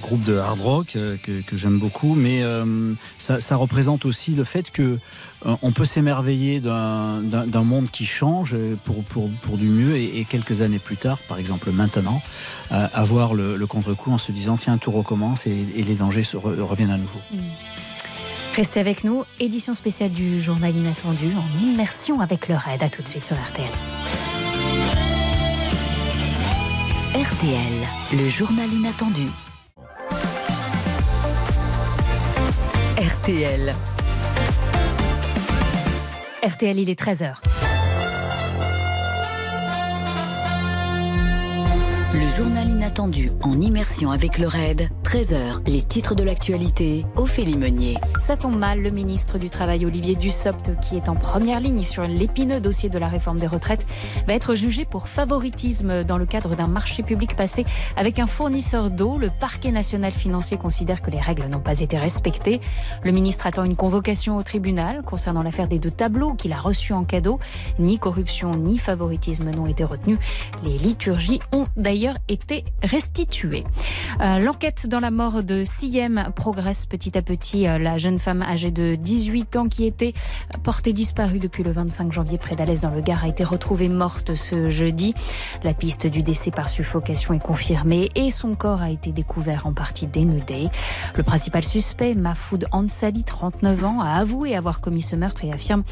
[0.00, 4.70] groupe de hard rock euh, que, j'aime beaucoup, mais euh, ça, représente aussi le fait
[4.70, 4.98] que
[5.44, 10.78] euh, on peut s'émerveiller d'un monde qui change euh, pour, du mieux et, quelques années
[10.78, 12.22] plus tard, par exemple maintenant,
[12.72, 16.98] euh, avoir le, contre-coup en se disant tiens tout recommence et, les dangers reviennent à
[16.98, 17.20] nouveau.
[18.54, 22.82] Restez avec nous, édition spéciale du journal inattendu en immersion avec le RAID.
[22.82, 24.35] À tout de suite sur RTL.
[27.14, 29.26] RTL, le journal inattendu.
[32.98, 33.72] RTL.
[36.42, 37.36] RTL, il est 13h.
[42.12, 44.90] Le journal inattendu en immersion avec le RAID.
[45.16, 47.06] 13h, les titres de l'actualité.
[47.16, 47.96] Ophélie Meunier.
[48.20, 52.02] Ça tombe mal, le ministre du Travail Olivier Dussopt, qui est en première ligne sur
[52.02, 53.86] l'épineux dossier de la réforme des retraites,
[54.26, 57.64] va être jugé pour favoritisme dans le cadre d'un marché public passé
[57.96, 59.16] avec un fournisseur d'eau.
[59.16, 62.60] Le parquet national financier considère que les règles n'ont pas été respectées.
[63.02, 66.92] Le ministre attend une convocation au tribunal concernant l'affaire des deux tableaux qu'il a reçus
[66.92, 67.38] en cadeau.
[67.78, 70.18] Ni corruption ni favoritisme n'ont été retenus.
[70.62, 73.64] Les liturgies ont d'ailleurs été restituées.
[74.20, 77.68] Euh, L'enquête dans la mort de Siem progresse petit à petit.
[77.68, 80.14] Euh, La jeune femme âgée de 18 ans qui était
[80.62, 84.34] portée disparue depuis le 25 janvier près d'Alès dans le Gard a été retrouvée morte
[84.34, 85.14] ce jeudi.
[85.62, 89.74] La piste du décès par suffocation est confirmée et son corps a été découvert en
[89.74, 90.68] partie dénudé.
[91.14, 95.82] Le principal suspect, Mahfoud Ansali, 39 ans, a avoué avoir commis ce meurtre et affirme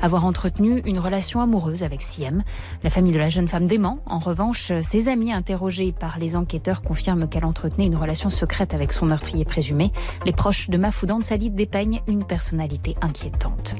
[0.00, 2.42] avoir entretenu une relation amoureuse avec Siem.
[2.82, 3.98] La famille de la jeune femme dément.
[4.06, 8.92] En revanche, ses amis interrogés par les enquêteurs confirment qu'elle entretenait une relation secrète avec
[8.92, 9.92] son meurtrier présumé.
[10.24, 13.76] Les proches de Mahfoud Ansali dépeignent une personnalité inquiétante.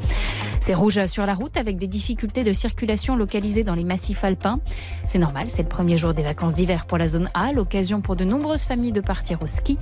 [0.60, 4.60] C'est rouge sur la route avec des difficultés de circulation localisées dans les massifs alpins.
[5.06, 8.16] C'est normal, c'est le premier jour des vacances d'hiver pour la zone A, l'occasion pour
[8.16, 9.76] de nombreuses familles de partir au ski.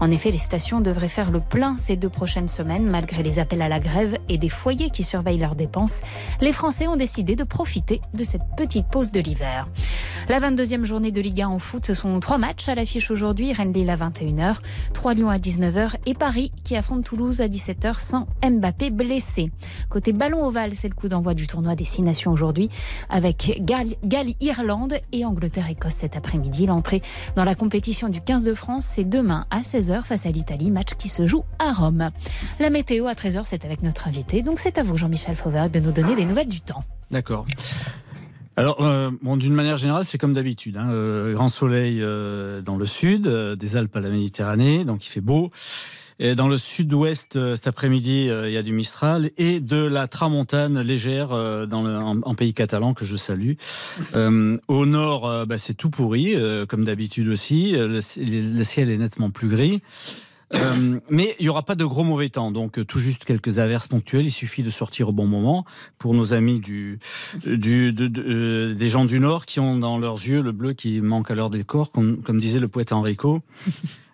[0.00, 3.62] En effet, les stations devraient faire le plein ces deux prochaines semaines malgré les appels
[3.62, 6.02] à la grève et des foyers qui surveillent leurs dépenses.
[6.40, 9.66] Les Français ont décidé de profiter de cette petite pause de l'hiver.
[10.28, 13.52] La 22e journée de Ligue 1 en foot, ce sont trois matchs à l'affiche aujourd'hui.
[13.52, 14.37] Rennes-Lille à 21h,
[14.94, 19.50] 3 Lyon à 19h et Paris qui affronte Toulouse à 17h sans Mbappé blessé.
[19.88, 22.68] Côté ballon ovale, c'est le coup d'envoi du tournoi des Six Nations aujourd'hui
[23.08, 26.66] avec Galles-Irlande et Angleterre-Écosse cet après-midi.
[26.66, 27.02] L'entrée
[27.36, 30.94] dans la compétition du 15 de France, c'est demain à 16h face à l'Italie, match
[30.98, 32.10] qui se joue à Rome.
[32.60, 34.42] La météo à 13h, c'est avec notre invité.
[34.42, 36.84] Donc c'est à vous, Jean-Michel Fauvert, de nous donner des nouvelles du temps.
[37.10, 37.46] D'accord.
[38.58, 40.78] Alors, euh, bon, d'une manière générale, c'est comme d'habitude.
[40.78, 45.06] Hein, euh, grand soleil euh, dans le sud, euh, des Alpes à la Méditerranée, donc
[45.06, 45.50] il fait beau.
[46.18, 49.76] Et dans le sud-ouest, euh, cet après-midi, euh, il y a du Mistral et de
[49.76, 51.28] la tramontane légère
[51.68, 53.52] dans le, en, pays catalan que je salue.
[54.16, 56.34] Au nord, bah, c'est tout pourri,
[56.68, 57.70] comme d'habitude aussi.
[57.70, 59.82] Le, le ciel est nettement plus gris.
[60.54, 63.58] Euh, mais il n'y aura pas de gros mauvais temps, donc euh, tout juste quelques
[63.58, 64.26] averses ponctuelles.
[64.26, 65.64] Il suffit de sortir au bon moment
[65.98, 66.98] pour nos amis du,
[67.44, 71.30] du, euh, des gens du Nord qui ont dans leurs yeux le bleu qui manque
[71.30, 73.42] à leur décor, comme, comme disait le poète Enrico.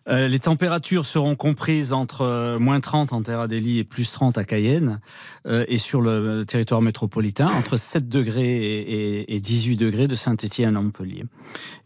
[0.09, 4.37] Euh, les températures seront comprises entre euh, moins 30 en Terre Adélie et plus 30
[4.37, 5.01] à Cayenne
[5.47, 10.15] euh, et sur le territoire métropolitain, entre 7 degrés et, et- et 18 degrés de
[10.15, 11.25] Saint-Étienne à Montpellier.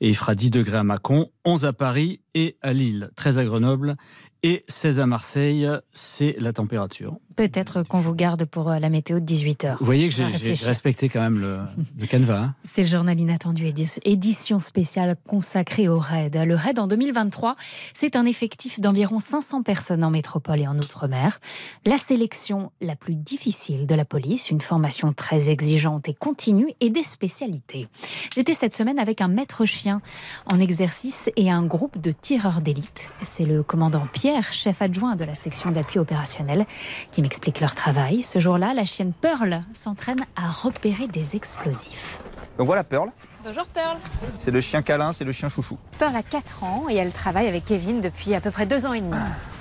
[0.00, 3.44] Et il fera 10 degrés à Mâcon, 11 à Paris et à Lille, 13 à
[3.44, 3.96] Grenoble
[4.42, 7.18] et 16 à Marseille, c'est la température.
[7.38, 9.76] Peut-être qu'on vous garde pour euh, la météo de 18h.
[9.78, 10.24] Vous voyez que j'ai
[10.64, 11.58] respecté quand même le,
[11.96, 12.40] le canevas.
[12.42, 12.54] hein.
[12.64, 16.34] C'est le journal inattendu, édi- édition spéciale consacrée au RAID.
[16.34, 17.54] Le RAID en 2023,
[17.94, 21.38] c'est un effectif d'environ 500 personnes en métropole et en outre-mer.
[21.86, 26.90] La sélection la plus difficile de la police, une formation très exigeante et continue et
[26.90, 27.86] des spécialités.
[28.34, 30.00] J'étais cette semaine avec un maître chien
[30.46, 33.10] en exercice et un groupe de tireurs d'élite.
[33.22, 36.66] C'est le commandant Pierre, chef adjoint de la section d'appui opérationnel,
[37.12, 38.22] qui m'explique leur travail.
[38.22, 42.20] Ce jour-là, la chienne Pearl s'entraîne à repérer des explosifs.
[42.56, 43.10] Donc voilà Pearl,
[43.44, 43.98] Bonjour Pearl.
[44.38, 45.76] c'est le chien câlin, c'est le chien chouchou.
[45.98, 48.94] Pearl a 4 ans et elle travaille avec Kevin depuis à peu près 2 ans
[48.94, 49.14] et demi.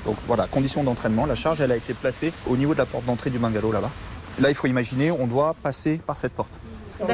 [0.05, 3.03] Donc voilà, condition d'entraînement, la charge elle a été placée au niveau de la porte
[3.03, 3.91] d'entrée du bungalow là-bas.
[4.39, 6.53] Là il faut imaginer, on doit passer par cette porte.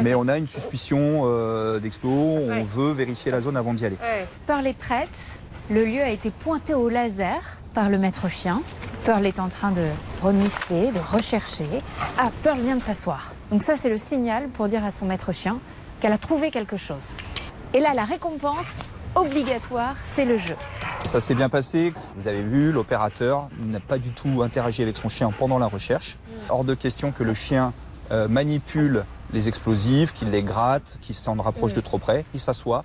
[0.04, 2.64] Mais on a une suspicion euh, d'explos, on Ouais.
[2.64, 3.98] veut vérifier la zone avant d'y aller.
[4.46, 5.42] Pearl est prête.
[5.70, 7.40] Le lieu a été pointé au laser
[7.74, 8.62] par le maître chien.
[9.06, 9.88] Pearl est en train de
[10.22, 11.66] renifler, de rechercher.
[12.18, 13.34] Ah, Pearl vient de s'asseoir.
[13.50, 15.60] Donc ça, c'est le signal pour dire à son maître chien
[16.02, 17.14] qu'elle a trouvé quelque chose.
[17.74, 18.68] Et là, la récompense
[19.16, 20.56] obligatoire, c'est le jeu.
[21.06, 21.94] Ça s'est bien passé.
[22.18, 26.18] Vous avez vu, l'opérateur n'a pas du tout interagi avec son chien pendant la recherche.
[26.50, 27.72] Hors de question que le chien
[28.12, 32.26] euh, manipule les explosifs, qu'il les gratte, qu'il s'en rapproche de trop près.
[32.34, 32.84] Il s'assoit,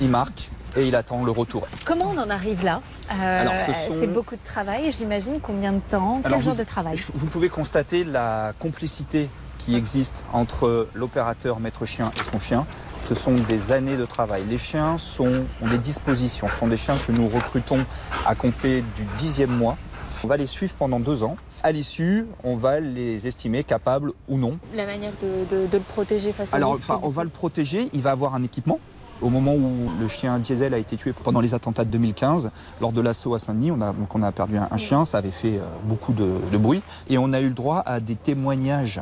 [0.00, 1.66] il marque et il attend le retour.
[1.84, 2.80] Comment on en arrive là
[3.12, 5.38] Euh, Alors, ce sont- C'est beaucoup de travail, j'imagine.
[5.40, 9.74] Combien de temps Quel Alors, genre vous- de travail Vous pouvez constater la complicité qui
[9.74, 12.66] existe entre l'opérateur maître chien et son chien.
[12.98, 14.44] Ce sont des années de travail.
[14.48, 16.48] Les chiens sont, ont des dispositions.
[16.48, 17.84] Ce sont des chiens que nous recrutons
[18.26, 19.76] à compter du dixième mois.
[20.24, 21.36] On va les suivre pendant deux ans.
[21.62, 24.58] À l'issue, on va les estimer capables ou non.
[24.74, 27.88] La manière de, de- de le protéger face au Alors, enfin, on va le protéger.
[27.92, 28.78] Il va avoir un équipement.
[29.22, 32.50] Au moment où le chien Diesel a été tué pendant les attentats de 2015,
[32.80, 35.18] lors de l'assaut à Saint-Denis, on a, donc on a perdu un, un chien, ça
[35.18, 36.82] avait fait euh, beaucoup de, de bruit.
[37.08, 39.00] Et on a eu le droit à des témoignages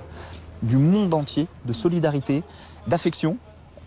[0.63, 2.45] du monde entier de solidarité,
[2.87, 3.37] d'affection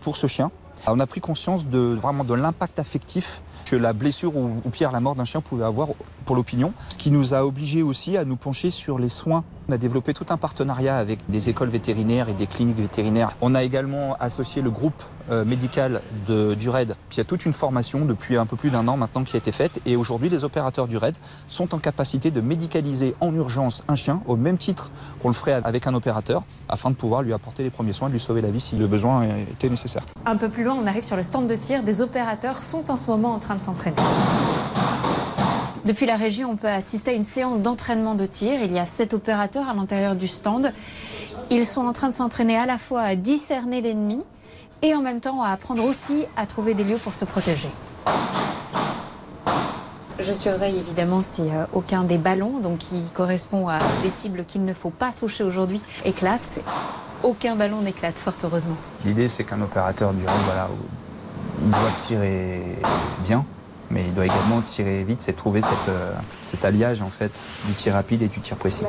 [0.00, 0.50] pour ce chien.
[0.86, 4.92] On a pris conscience de, vraiment de l'impact affectif que la blessure ou, ou pire
[4.92, 5.88] la mort d'un chien pouvait avoir
[6.24, 6.72] pour l'opinion.
[6.88, 9.44] Ce qui nous a obligés aussi à nous pencher sur les soins.
[9.70, 13.32] On a développé tout un partenariat avec des écoles vétérinaires et des cliniques vétérinaires.
[13.42, 18.06] On a également associé le groupe euh, médical du RAID, qui a toute une formation
[18.06, 19.82] depuis un peu plus d'un an maintenant qui a été faite.
[19.84, 21.16] Et aujourd'hui, les opérateurs du RAID
[21.48, 25.60] sont en capacité de médicaliser en urgence un chien au même titre qu'on le ferait
[25.62, 28.50] avec un opérateur, afin de pouvoir lui apporter les premiers soins, de lui sauver la
[28.50, 30.02] vie si le besoin était nécessaire.
[30.24, 31.82] Un peu plus loin, on arrive sur le stand de tir.
[31.82, 33.96] Des opérateurs sont en ce moment en train de s'entraîner.
[35.88, 38.60] Depuis la région, on peut assister à une séance d'entraînement de tir.
[38.62, 40.70] Il y a sept opérateurs à l'intérieur du stand.
[41.48, 44.20] Ils sont en train de s'entraîner à la fois à discerner l'ennemi
[44.82, 47.70] et en même temps à apprendre aussi à trouver des lieux pour se protéger.
[50.18, 54.66] Je surveille évidemment si euh, aucun des ballons, donc qui correspond à des cibles qu'il
[54.66, 56.60] ne faut pas toucher aujourd'hui, éclate.
[57.22, 58.76] Aucun ballon n'éclate, fort heureusement.
[59.06, 60.68] L'idée, c'est qu'un opérateur du voilà,
[61.64, 62.60] il doit tirer
[63.24, 63.46] bien,
[63.90, 67.72] mais il doit également tirer vite, c'est trouver cette, euh, cet alliage en fait du
[67.74, 68.84] tir rapide et du tir précis.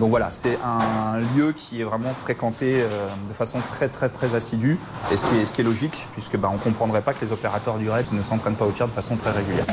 [0.00, 4.34] Donc voilà, c'est un lieu qui est vraiment fréquenté euh, de façon très très très
[4.34, 4.78] assidue,
[5.12, 7.90] et ce qui est, logique, puisque bah, on ne comprendrait pas que les opérateurs du
[7.90, 9.66] RAID ne s'entraînent pas au tir de façon très régulière.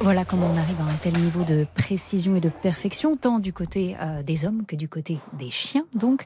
[0.00, 3.52] Voilà comment on arrive à un tel niveau de précision et de perfection, tant du
[3.52, 5.84] côté euh, des hommes que du côté des chiens.
[5.94, 6.22] Donc,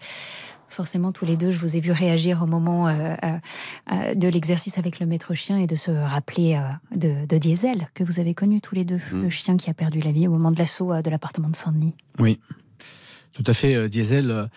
[0.69, 4.77] forcément, tous les deux, je vous ai vu réagir au moment euh, euh, de l'exercice
[4.77, 6.61] avec le maître chien et de se rappeler
[6.95, 9.23] de, de Diesel, que vous avez connu tous les deux, Mm.
[9.23, 11.95] le chien qui a perdu la vie au moment de l'assaut de l'appartement de Saint-Denis.
[12.19, 12.39] Oui,
[13.33, 13.89] tout à fait.
[13.89, 14.49] Diesel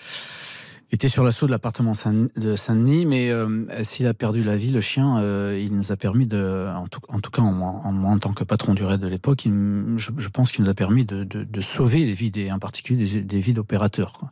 [0.94, 4.72] était sur l'assaut de l'appartement Saint- de Saint-Denis, mais euh, s'il a perdu la vie,
[4.72, 7.82] le chien, euh, il nous a permis de, en tout, en tout cas en, moi-
[7.84, 10.74] en, en tant que patron du raid de l'époque, je, je pense qu'il nous a
[10.74, 14.14] permis de, de, de sauver les vies, des, en particulier des, des vies d'opérateurs.
[14.20, 14.32] quoi.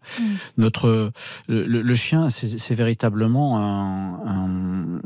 [0.57, 1.11] Notre
[1.47, 5.01] le, chien, c'est véritablement un, un-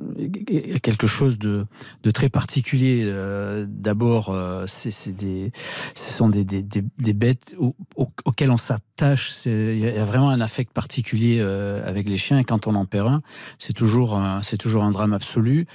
[0.81, 1.65] quelque chose de,
[2.03, 3.03] de très particulier.
[3.05, 4.35] Euh, D'abord,
[4.67, 5.51] c'est c'est des,
[5.95, 9.45] ce sont des, des, des, des bêtes au- au- auxquelles on s'attache.
[9.45, 12.39] Il y a vraiment un affect particulier euh, avec les chiens.
[12.39, 13.21] Et quand on en perd un,
[13.57, 15.65] c'est toujours un- c'est toujours un drame absolu.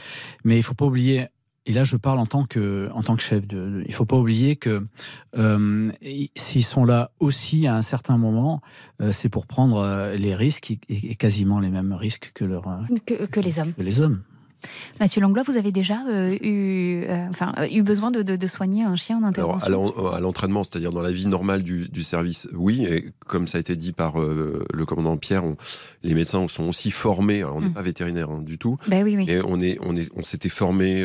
[0.44, 1.28] Mais il faut pas oublier.
[1.66, 3.46] Et là, je parle en tant que, en tant que chef.
[3.46, 4.86] De, il faut pas oublier que
[5.36, 5.92] euh,
[6.34, 8.60] s'ils sont là aussi à un certain moment,
[9.02, 12.64] euh, c'est pour prendre euh, les risques et, et quasiment les mêmes risques que, leur,
[13.06, 13.74] Que, que les hommes.
[13.74, 14.22] que les hommes.
[14.98, 18.46] Mathieu Langlois, vous avez déjà euh, eu, euh, enfin, euh, eu besoin de, de- de
[18.46, 21.62] soigner un chien en Alors, intervention à l'en- à l'entraînement, c'est-à-dire dans la vie normale
[21.62, 22.84] du, du service, oui.
[22.84, 25.56] Et comme ça a été dit par euh, le commandant Pierre, on-
[26.02, 27.38] les médecins sont aussi formés.
[27.38, 27.72] Alors, on n'est Mm.
[27.74, 28.76] pas vétérinaire hein, du tout.
[28.88, 29.24] Ben oui, oui.
[29.26, 31.04] Mais on est, on est, on s'était formé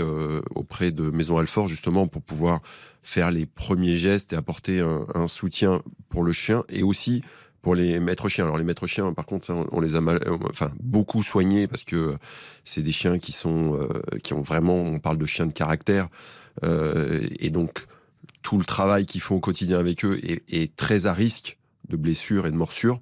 [0.56, 2.60] auprès de Maison Alfort justement pour pouvoir
[3.04, 7.24] faire les premiers gestes et apporter un, un soutien pour le chien et aussi
[7.66, 8.44] pour les maîtres chiens.
[8.44, 11.66] Alors les maîtres chiens, par contre, on, on les a mal, euh, enfin beaucoup soignés
[11.66, 12.16] parce que
[12.64, 16.08] c'est des chiens qui sont, euh, qui ont vraiment, on parle de chiens de caractère
[16.64, 17.88] euh, et donc
[18.44, 21.58] tout le travail qu'ils font au quotidien avec eux est, très à risque
[21.90, 23.00] de blessures et de morsures.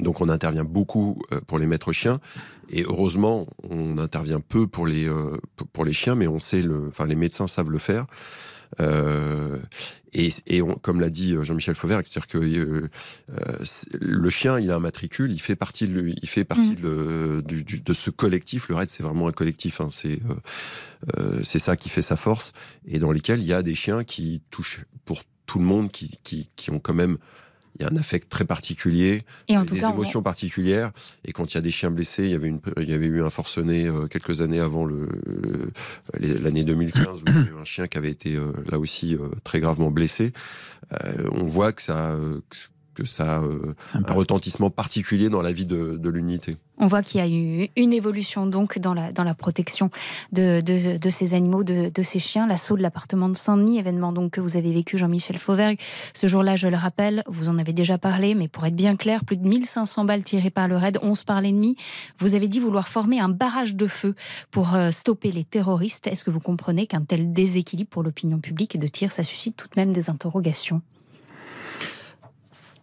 [0.00, 2.18] Donc on intervient beaucoup euh, pour les maîtres chiens
[2.70, 5.36] et heureusement on intervient peu pour les euh,
[5.74, 8.06] pour les chiens, mais on sait le, enfin les médecins savent le faire.
[8.80, 9.58] Euh,
[10.12, 12.88] et et on- comme l'a dit euh, Jean-Michel Fauvert, c'est-à-dire que euh,
[14.00, 16.74] le chien, il a un matricule, il fait partie, de, il fait partie Mm.
[16.76, 18.68] de, le- du- du- de ce collectif.
[18.68, 19.80] Le raid, c'est vraiment un collectif.
[19.80, 20.20] hein, c'est
[21.42, 22.52] c'est ça qui fait sa force
[22.86, 26.10] et dans lesquels il y a des chiens qui touchent pour tout le monde, qui,
[26.24, 27.18] qui, qui ont quand même
[27.78, 30.92] il y a un affect très particulier, Et en tout des cas, on- émotions particulières.
[31.24, 33.06] Et quand il y a des chiens blessés, il y avait, une, il y avait
[33.06, 35.70] eu un forcené euh, quelques années avant le, le-
[36.18, 38.78] les- l'année 2015 où il y avait eu un chien qui avait été euh, là
[38.78, 40.32] aussi euh, très gravement blessé.
[41.04, 42.40] Euh, on voit que ça, euh,
[42.94, 46.56] que ça a euh, un retentissement particulier dans la vie de, de l'unité.
[46.78, 49.90] On voit qu'il y a eu une évolution donc dans la, dans la protection
[50.32, 52.46] de, de, de ces animaux, de, de ces chiens.
[52.46, 55.78] L'assaut de l'appartement de Saint-Denis, événement donc que vous avez vécu, Jean-Michel Fauvergue.
[56.12, 59.24] Ce jour-là, je le rappelle, vous en avez déjà parlé, mais pour être bien clair,
[59.24, 61.76] plus de 1500 balles tirées par le raid, 11 par l'ennemi.
[62.18, 64.14] Vous avez dit vouloir former un barrage de feu
[64.50, 66.06] pour euh, stopper les terroristes.
[66.06, 69.68] Est-ce que vous comprenez qu'un tel déséquilibre pour l'opinion publique de tir, ça suscite tout
[69.68, 70.82] de même des interrogations?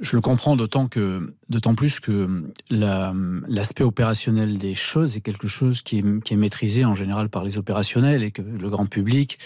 [0.04, 3.14] Je le comprends d'autant que, d'autant plus que la-
[3.48, 7.44] l'aspect opérationnel des choses est quelque chose qui est, qui est maîtrisé en général par
[7.46, 9.40] les opérationnels et que le grand public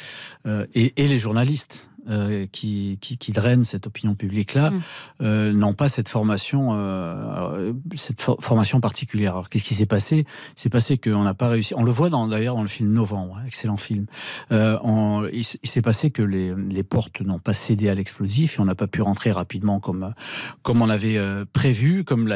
[0.47, 1.89] euh, et, et les journalistes.
[2.09, 4.81] Euh, qui, qui, qui drainent cette opinion publique-là Mm.
[5.21, 9.33] euh, n'ont pas cette formation, euh, cette for- formation particulière.
[9.33, 10.25] Alors qu'est-ce qui s'est passé?
[10.55, 11.73] C'est passé qu'on n'a pas réussi.
[11.75, 14.05] On le voit d'ailleurs dans le film Novembre, excellent film.
[14.51, 18.65] On- il, s'est passé que les, les portes n'ont pas cédé à l'explosif et on
[18.65, 20.13] n'a pas pu rentrer rapidement comme
[20.61, 21.19] comme on avait
[21.53, 22.27] prévu, comme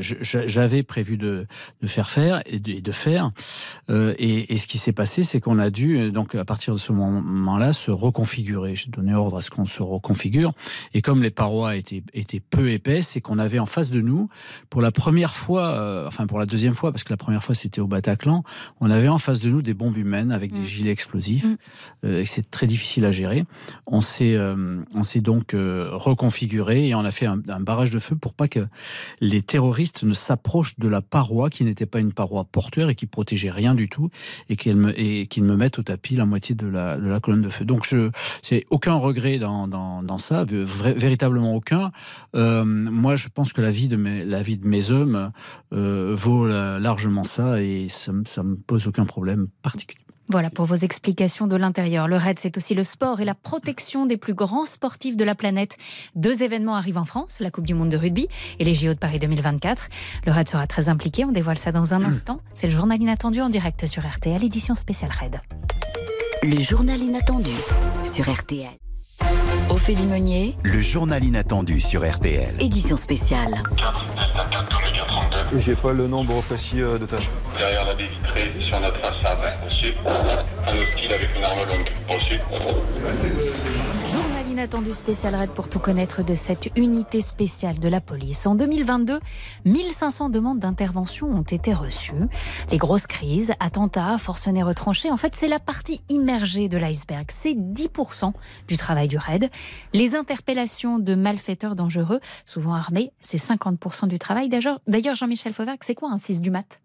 [0.00, 1.46] j'avais prévu de,
[1.80, 3.30] de faire faire et de, et de faire.
[3.90, 6.92] Et, et ce qui s'est passé, c'est qu'on a dû donc à partir de ce
[6.92, 8.74] moment-là se reconfigurer.
[8.76, 10.52] J'ai donné ordre à ce qu'on se reconfigure.
[10.92, 14.28] Et comme les parois étaient, étaient peu épaisses et qu'on avait en face de nous,
[14.70, 17.54] pour la première fois, euh, enfin pour la deuxième fois, parce que la première fois
[17.54, 18.42] c'était au Bataclan,
[18.80, 21.46] on avait en face de nous des bombes humaines avec des gilets explosifs.
[22.04, 23.44] Euh, et c'est très difficile à gérer.
[23.86, 27.90] On s'est, euh, on s'est donc euh, reconfiguré et on a fait un, un barrage
[27.90, 28.66] de feu pour pas que
[29.20, 33.06] les terroristes ne s'approchent de la paroi qui n'était pas une paroi porteur et qui
[33.06, 34.10] protégeait rien du tout
[34.48, 37.20] et qu'ils me, et qu'ils me mettent au tapis la moitié de la, de la
[37.20, 37.64] colonne de feu.
[37.64, 38.10] Donc je,
[38.42, 41.92] c'est aucun regret dans, dans, dans ça, véritablement aucun.
[42.34, 45.30] Euh, moi, je pense que la vie de mes, la vie de mes hommes
[45.72, 50.00] euh, vaut la- largement ça et ça, me- ça me pose aucun problème particulier.
[50.30, 52.08] Voilà pour vos explications de l'intérieur.
[52.08, 55.34] Le RAID, c'est aussi le sport et la protection des plus grands sportifs de la
[55.34, 55.76] planète.
[56.14, 58.28] Deux événements arrivent en France, la Coupe du Monde de rugby
[58.58, 59.88] et les JO de Paris 2024.
[60.24, 62.40] Le RAID sera très impliqué, on dévoile ça dans un instant.
[62.54, 65.40] C'est le journal inattendu en direct sur RTL, édition spéciale RAID.
[66.42, 67.50] Le journal inattendu
[68.06, 68.70] sur RTL.
[69.70, 72.54] Ophélie Meunier, Le journal inattendu sur RTL.
[72.60, 73.62] édition spéciale.
[75.58, 77.30] J'ai pas le nombre précis euh, de tâches.
[77.56, 79.94] Derrière la baie vitrée, sur notre façade, reçu.
[80.06, 82.40] Un hostile avec une arme longue, reçu.
[84.10, 84.23] Journal
[84.54, 88.46] inattendu spécial RAID pour tout connaître de cette unité spéciale de la police.
[88.46, 89.18] En 2022,
[89.64, 92.12] 1500 demandes d'intervention ont été reçues.
[92.70, 97.26] Les grosses crises, attentats, forcenés retranchés, en fait, c'est la partie immergée de l'iceberg.
[97.30, 98.32] C'est 10%
[98.68, 99.50] du travail du RAID.
[99.92, 104.48] Les interpellations de malfaiteurs dangereux, souvent armés, c'est 50% du travail.
[104.48, 106.80] D'ailleurs, Jean-Michel Fauvergue, c'est quoi un 6 du mat?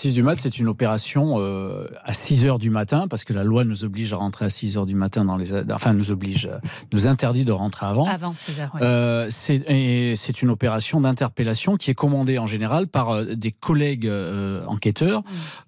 [0.00, 3.44] 6 du mat, c'est une opération euh, à 6 heures du matin, parce que la
[3.44, 5.52] loi nous oblige à rentrer à 6 heures du matin dans les.
[5.70, 6.56] Enfin, nous oblige, euh,
[6.90, 8.06] nous interdit de rentrer avant.
[8.06, 8.80] Avant 6 heures, oui.
[8.82, 15.22] Euh, c'est une opération d'interpellation qui est commandée en général par des collègues euh, enquêteurs,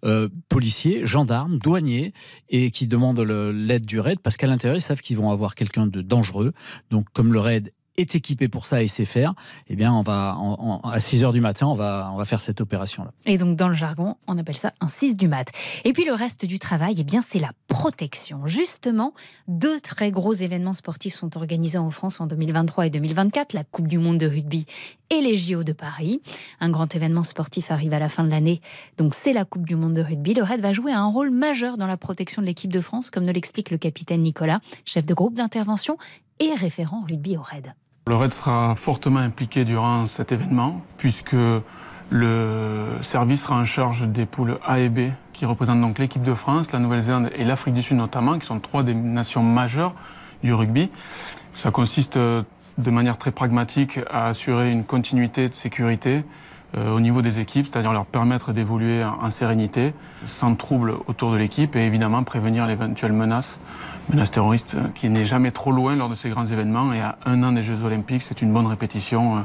[0.07, 2.15] euh, policiers, gendarmes, douaniers,
[2.49, 5.87] et qui demandent l'aide du raid parce qu'à l'intérieur, ils savent qu'ils vont avoir quelqu'un
[5.87, 6.55] de dangereux.
[6.91, 9.35] Donc, comme le raid est équipé pour ça et sait faire,
[9.69, 10.39] eh bien, on va
[10.85, 13.13] à 6 heures du matin, on va on va faire cette opération là.
[13.27, 15.51] Et donc, dans le jargon, on appelle ça un 6 du mat.
[15.85, 18.47] Et puis, le reste du travail, eh bien, c'est la protection.
[18.47, 19.13] Justement,
[19.49, 23.89] deux très gros événements sportifs sont organisés en France en 2023 et 2024, la Coupe
[23.89, 24.67] du Monde de rugby
[25.11, 26.23] et les JO de Paris.
[26.61, 28.63] Un grand événement sportif arrive à la fin de l'année,
[28.97, 30.33] donc c'est la Coupe du Monde de rugby.
[30.33, 33.25] Le RAID va jouer un rôle majeur dans la protection de l'équipe de France, comme
[33.25, 35.99] nous l'explique le capitaine Nicolas, chef de groupe d'intervention
[36.43, 37.75] et référent rugby au RAID.
[38.09, 41.37] Le RAID sera fortement impliqué durant cet événement, puisque
[42.11, 46.35] le service sera en charge des poules A et B, qui représentent donc l'équipe de
[46.35, 49.95] France, la Nouvelle-Zélande et l'Afrique du Sud notamment, qui sont trois des nations majeures
[50.43, 50.91] du rugby.
[51.53, 52.43] Ça consiste euh,
[52.79, 56.25] de manière très pragmatique à assurer une continuité de sécurité
[56.77, 59.93] euh, au niveau des équipes, c'est-à-dire leur permettre d'évoluer en, sérénité,
[60.27, 63.61] sans trouble autour de l'équipe, et évidemment prévenir l'éventuelle menace,
[64.09, 66.95] menace terroriste, euh, qui n'est jamais trop loin lors de ces grands événements.
[66.95, 69.41] Et à un an des Jeux Olympiques, c'est une bonne répétition euh,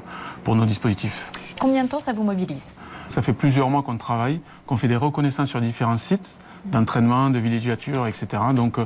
[0.45, 1.29] pour nos dispositifs.
[1.59, 2.75] Combien de temps ça vous mobilise?
[3.09, 7.39] Ça fait plusieurs mois qu'on travaille, qu'on fait des reconnaissances sur différents sites d'entraînement, de
[7.39, 8.27] villégiature, etc.
[8.53, 8.77] Donc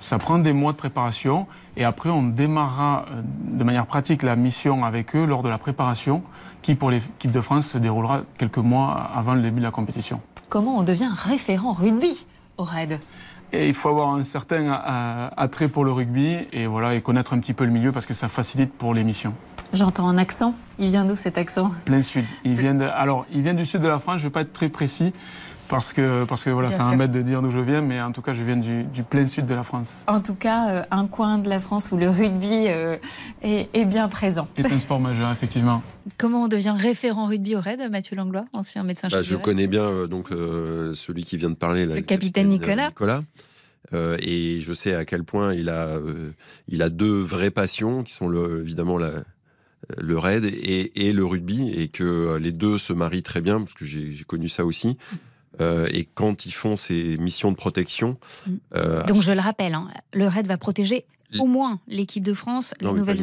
[0.00, 4.36] ça prend des mois de préparation et après on démarrera euh, de manière pratique la
[4.36, 6.22] mission avec eux lors de la préparation
[6.62, 10.20] qui pour l'équipe de France se déroulera quelques mois avant le début de la compétition.
[10.48, 12.24] Comment on devient référent rugby
[12.56, 13.00] au RAID
[13.52, 17.32] Et il faut avoir un certain euh, attrait pour le rugby et voilà et connaître
[17.32, 19.34] un petit peu le milieu parce que ça facilite pour les missions.
[19.72, 20.54] J'entends un accent.
[20.78, 21.72] Il vient d'où cet accent?
[21.84, 22.24] Plein sud.
[22.44, 24.18] Il vient de, alors, il vient du sud de la France.
[24.18, 25.12] Je vais pas être très précis
[25.68, 26.86] parce que parce que voilà, ça sûr.
[26.86, 29.26] m'embête de dire d'où je viens, mais en tout cas, je viens du, du plein
[29.26, 29.98] sud de la France.
[30.06, 32.96] En tout cas, euh, un coin de la France où le rugby euh,
[33.42, 34.46] est, est bien présent.
[34.56, 35.82] C'est un sport majeur, effectivement.
[36.18, 39.82] Comment on devient référent rugby au RAID, Mathieu Langlois, ancien médecin Bah, je connais bien
[39.82, 42.88] euh, donc euh, celui qui vient de parler, là, Le capitaine Nicolas.
[42.88, 43.22] Nicolas.
[43.92, 46.32] Euh, et je sais à quel point il a, euh,
[46.68, 49.12] il a deux vraies passions qui sont le, évidemment la,
[49.96, 53.74] le raid et, et le rugby et que les deux se marient très bien parce
[53.74, 54.98] que j'ai j'ai connu ça aussi.
[55.60, 58.16] Euh, et quand ils font ces missions de protection,
[58.74, 61.04] euh, Donc je le rappelle, hein, le RAID va protéger
[61.40, 63.20] au moins l'équipe de France, les Non, nouvelles.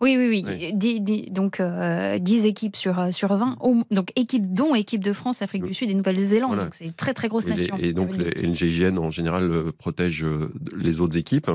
[0.00, 0.44] Oui, oui, oui.
[0.46, 0.72] Oui.
[0.74, 3.56] Dix- dix- donc euh, 10 équipes sur, euh, sur 20.
[3.60, 6.50] Au- donc équipe, dont équipe de France, Afrique du Sud et Nouvelle-Zélande.
[6.50, 6.64] Voilà.
[6.64, 7.76] Donc c'est une très très grosse Et, les- nation.
[7.80, 11.50] et donc les NGIN en général euh, protègent euh, les autres équipes.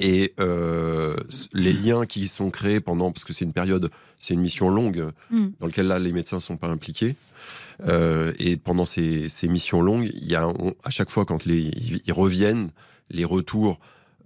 [0.00, 1.16] Et euh,
[1.52, 5.06] les liens qui sont créés pendant, parce que c'est une période, c'est une mission longue,
[5.30, 5.46] Mm.
[5.58, 7.16] dans laquelle là les médecins sont pas impliqués.
[7.86, 11.44] Euh, et pendant ces, ces missions longues, il y a on- à chaque fois quand
[11.46, 11.70] les,
[12.06, 12.70] ils reviennent,
[13.10, 13.78] les retours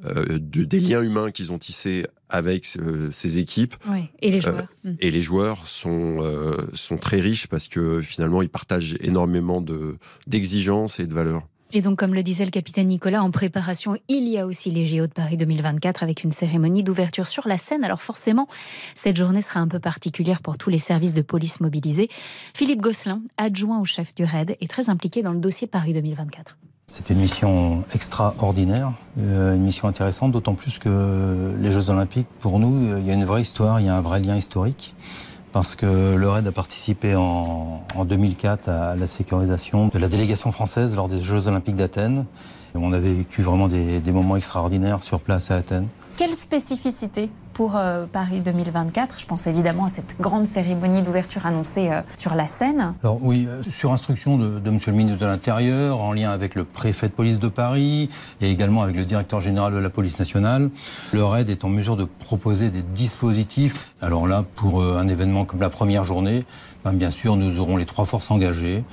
[0.05, 3.75] euh, de, des liens humains qu'ils ont tissés avec euh, ces équipes.
[3.89, 4.69] Ouais, et les Euh, joueurs.
[4.85, 4.93] Mm.
[5.01, 9.97] et les joueurs sont, euh, sont très riches parce que finalement ils partagent énormément de-
[10.27, 11.47] d'exigences et de valeurs.
[11.75, 14.85] Et donc, comme le disait le capitaine Nicolas, en préparation, il y a aussi les
[14.85, 17.83] JO de Paris 2024 avec une cérémonie d'ouverture sur la scène.
[17.83, 18.47] Alors forcément,
[18.95, 22.11] cette journée sera un peu particulière pour tous les services de police mobilisés.
[22.55, 26.59] Philippe Gosselin, adjoint au chef du RAID, est très impliqué dans le dossier Paris 2024.
[26.89, 32.59] C'est une mission extraordinaire, euh, une mission intéressante, d'autant plus que les Jeux Olympiques, pour
[32.59, 34.95] nous, euh, il y a une vraie histoire, il y a un vrai lien historique.
[35.53, 40.51] Parce que le RAID a participé en, en 2004 à la sécurisation de la délégation
[40.51, 42.25] française lors des Jeux Olympiques d'Athènes.
[42.75, 45.89] On avait vécu vraiment des moments extraordinaires sur place à Athènes.
[46.23, 51.89] Quelle spécificité pour euh, Paris 2024 Je pense évidemment à cette grande cérémonie d'ouverture annoncée
[51.91, 52.95] euh, sur la scène.
[53.03, 56.63] Alors oui, euh, sur instruction de, Monsieur le ministre de l'Intérieur, en lien avec le
[56.63, 58.09] préfet de police de Paris
[58.41, 60.71] et également avec le directeur général de la police nationale,
[61.13, 63.93] le RAID est en mesure de proposer des dispositifs.
[64.01, 66.45] Alors là, pour un événement comme la première journée,
[66.85, 68.85] ben, bien sûr, nous aurons les trois forces engagées.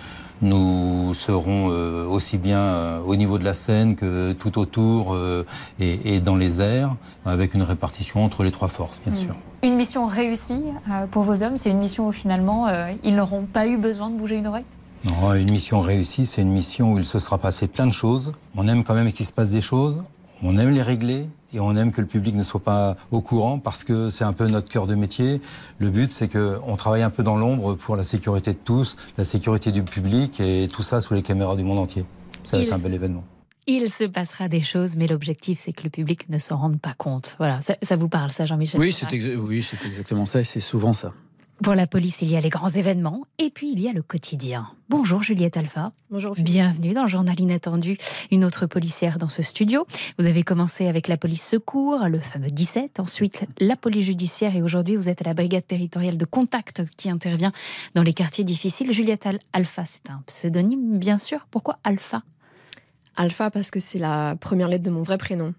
[0.42, 5.46] Nous serons euh, aussi bien euh, au niveau de la scène que tout autour euh,
[5.80, 9.16] et, et dans les airs, avec une répartition entre les trois forces, bien Mm.
[9.26, 9.36] sûr.
[9.64, 13.44] Une mission réussie euh, pour vos hommes, c'est une mission où finalement euh, ils n'auront
[13.44, 14.64] pas eu besoin de bouger une oreille?
[15.04, 18.32] Non, une mission réussie, c'est une mission où il se sera passé plein de choses.
[18.56, 20.00] On aime quand même qu'il se passe des choses.
[20.44, 23.60] On aime les régler et on aime que le public ne soit pas au courant
[23.60, 25.42] parce que c'est un peu notre cœur de métier.
[25.80, 29.26] Le but, c'est qu'on travaille un peu dans l'ombre pour la sécurité de tous, la
[29.26, 32.06] sécurité du public et tout ça sous les caméras du monde entier.
[32.44, 33.24] Ça va Il être un bel événement.
[33.68, 36.94] Il se passera des choses, mais l'objectif, c'est que le public ne s'en rende pas
[36.98, 37.36] compte.
[37.38, 40.40] Voilà, ça, ça vous parle, ça, Jean-Michel Oui, Fauvergue c'est exa- oui, c'est exactement ça,
[40.40, 41.14] et c'est souvent ça.
[41.64, 44.02] Pour la police, il y a les grands événements, et puis il y a le
[44.02, 44.70] quotidien.
[44.88, 45.92] Bonjour Juliette Alpha.
[46.10, 46.34] Bonjour.
[46.36, 47.98] Bienvenue dans le journal inattendu,
[48.32, 49.86] une autre policière dans ce studio.
[50.18, 54.62] Vous avez commencé avec la police secours, le fameux 17, ensuite la police judiciaire, et
[54.62, 57.52] aujourd'hui vous êtes à la brigade territoriale de contact qui intervient
[57.94, 58.94] dans les quartiers difficiles.
[58.94, 61.46] Juliette Al- Alpha, c'est un pseudonyme, bien sûr.
[61.52, 62.24] Pourquoi Alpha?
[63.18, 65.54] Alpha parce que c'est la première lettre de mon vrai prénom.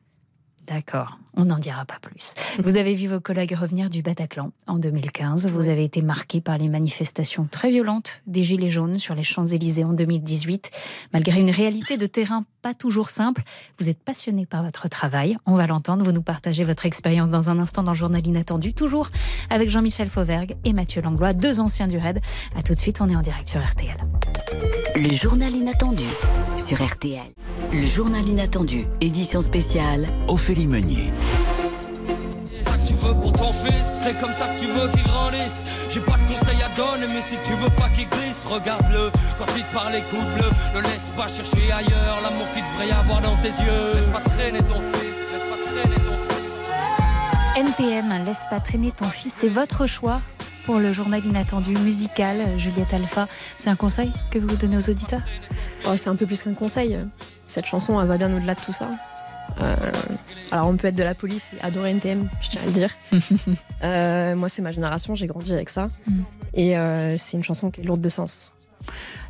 [0.67, 2.35] D'accord, on n'en dira pas plus.
[2.63, 5.49] Vous avez vu vos collègues revenir du Bataclan en 2015.
[5.49, 9.85] Vous avez été marqué par les manifestations très violentes des Gilets jaunes sur les Champs-Élysées
[9.85, 10.71] en 2018.
[11.13, 13.43] Malgré une réalité de terrain pas toujours simple,
[13.79, 15.37] vous êtes passionné par votre travail.
[15.47, 16.05] On va l'entendre.
[16.05, 19.09] Vous nous partagez votre expérience dans un instant dans le journal inattendu, toujours
[19.49, 22.21] avec Jean-Michel Fauvergue et Mathieu Langlois, deux anciens du RAID.
[22.57, 23.97] A tout de suite, on est en direct sur RTL.
[24.97, 26.07] Le journal inattendu
[26.59, 27.33] sur RTL.
[27.73, 31.13] Le journal inattendu, édition spéciale, Ophélie Meunier.
[32.53, 35.05] C'est ça que tu veux pour ton fils, c'est comme ça que tu veux qu'il
[35.05, 35.63] grandisse.
[35.89, 39.13] J'ai pas de conseils à donner, mais si tu veux pas qu'il glisse, regarde-le.
[39.39, 40.77] Quand il te parle, écoute-le.
[40.77, 43.95] Ne laisse pas chercher ailleurs l'amour qu'il devrait y avoir dans tes yeux.
[43.95, 47.79] Laisse pas traîner ton fils, laisse pas traîner ton fils.
[47.79, 50.21] NTM, laisse pas traîner ton fils, c'est votre choix
[50.67, 53.29] pour le journal inattendu musical, Juliette Alpha.
[53.59, 55.23] C'est un conseil que vous donnez aux auditeurs?
[55.87, 56.99] Oh, c'est un peu plus qu'un conseil.
[57.51, 58.91] Cette chanson, elle va bien au-delà de tout ça.
[59.61, 59.75] Euh,
[60.53, 62.91] alors, on peut être de la police et adorer NTM, je tiens à le dire.
[63.83, 65.87] Euh, moi, c'est ma génération, j'ai grandi avec ça.
[66.53, 68.53] Et euh, c'est une chanson qui est lourde de sens.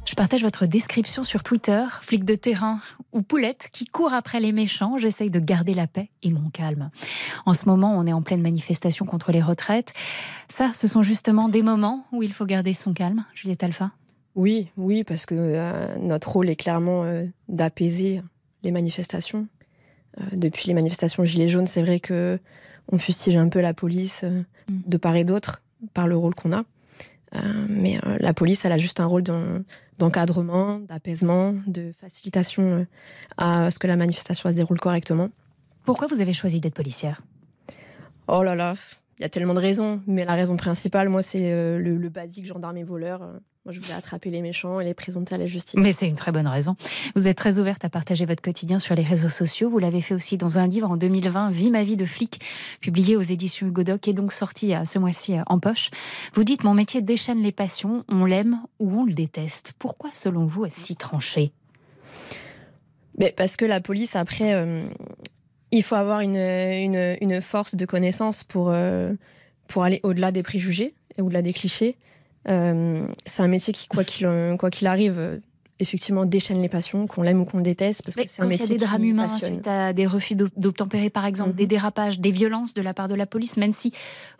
[0.04, 2.80] Je partage votre description sur Twitter, flic de terrain
[3.12, 4.98] ou poulette qui court après les méchants.
[4.98, 6.90] J'essaye de garder la paix et mon calme.
[7.46, 9.94] En ce moment, on est en pleine manifestation contre les retraites.
[10.48, 13.92] Ça, ce sont justement des moments où il faut garder son calme, Juliette Alpha?
[14.40, 18.22] Oui, oui, parce que euh, notre rôle est clairement euh, d'apaiser
[18.62, 19.46] les manifestations.
[20.18, 22.38] Euh, depuis les manifestations Gilets jaunes, c'est vrai que
[22.90, 25.60] on fustige un peu la police euh, de part et d'autre
[25.92, 26.62] par le rôle qu'on a.
[27.68, 29.60] Mais la police, elle a juste un rôle d'en-
[29.98, 32.86] d'encadrement, d'apaisement, de facilitation
[33.36, 35.28] à ce que la manifestation se déroule correctement.
[35.84, 37.22] Pourquoi vous avez choisi d'être policière?
[38.26, 38.74] Oh là là,
[39.18, 41.38] il y a tellement de raisons, mais la raison principale, moi, c'est
[41.78, 43.20] le, le basique gendarme et voleur.
[43.66, 45.78] Moi, je voulais attraper les méchants et les présenter à la justice.
[45.78, 46.76] Mais c'est une très bonne raison.
[47.14, 49.68] Vous êtes très ouverte à partager votre quotidien sur les réseaux sociaux.
[49.68, 52.40] Vous l'avez fait aussi dans un livre en 2020, Vie ma vie de flic,
[52.80, 55.90] publié aux éditions Hugo Doc et donc sorti euh, ce mois-ci euh, en poche.
[56.32, 59.74] Vous dites Mon métier déchaîne les passions, on l'aime ou on le déteste.
[59.78, 61.52] Pourquoi, selon vous, est-ce si tranché?
[63.18, 64.88] Mais parce que la police, après, euh,
[65.70, 69.12] il faut avoir une, une, une force de connaissance pour, euh,
[69.68, 71.98] pour aller au-delà des préjugés et au-delà des clichés.
[72.48, 75.38] Euh, c'est un métier qui, quoi qu'il arrive, euh,
[75.78, 78.56] effectivement, déchaîne les passions, qu'on l'aime ou qu'on déteste, parce que c'est un Quand il
[78.56, 79.54] y a métier des drames humains passionne.
[79.54, 83.08] suite à des refus d'ob- d'obtempérer, par exemple, des dérapages, des violences de la part
[83.08, 83.90] de la police, même si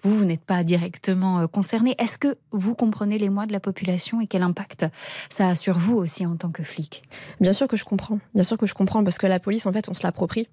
[0.03, 3.61] vous, vous n'êtes pas directement euh, concerné, est-ce que vous comprenez les mois de la
[3.61, 4.85] population et quel impact
[5.31, 7.03] ça a sur vous aussi en tant que flic?
[7.41, 8.19] Bien sûr que je comprends.
[8.35, 10.47] Bien sûr que je comprends parce que la police, en fait, on se l'approprie.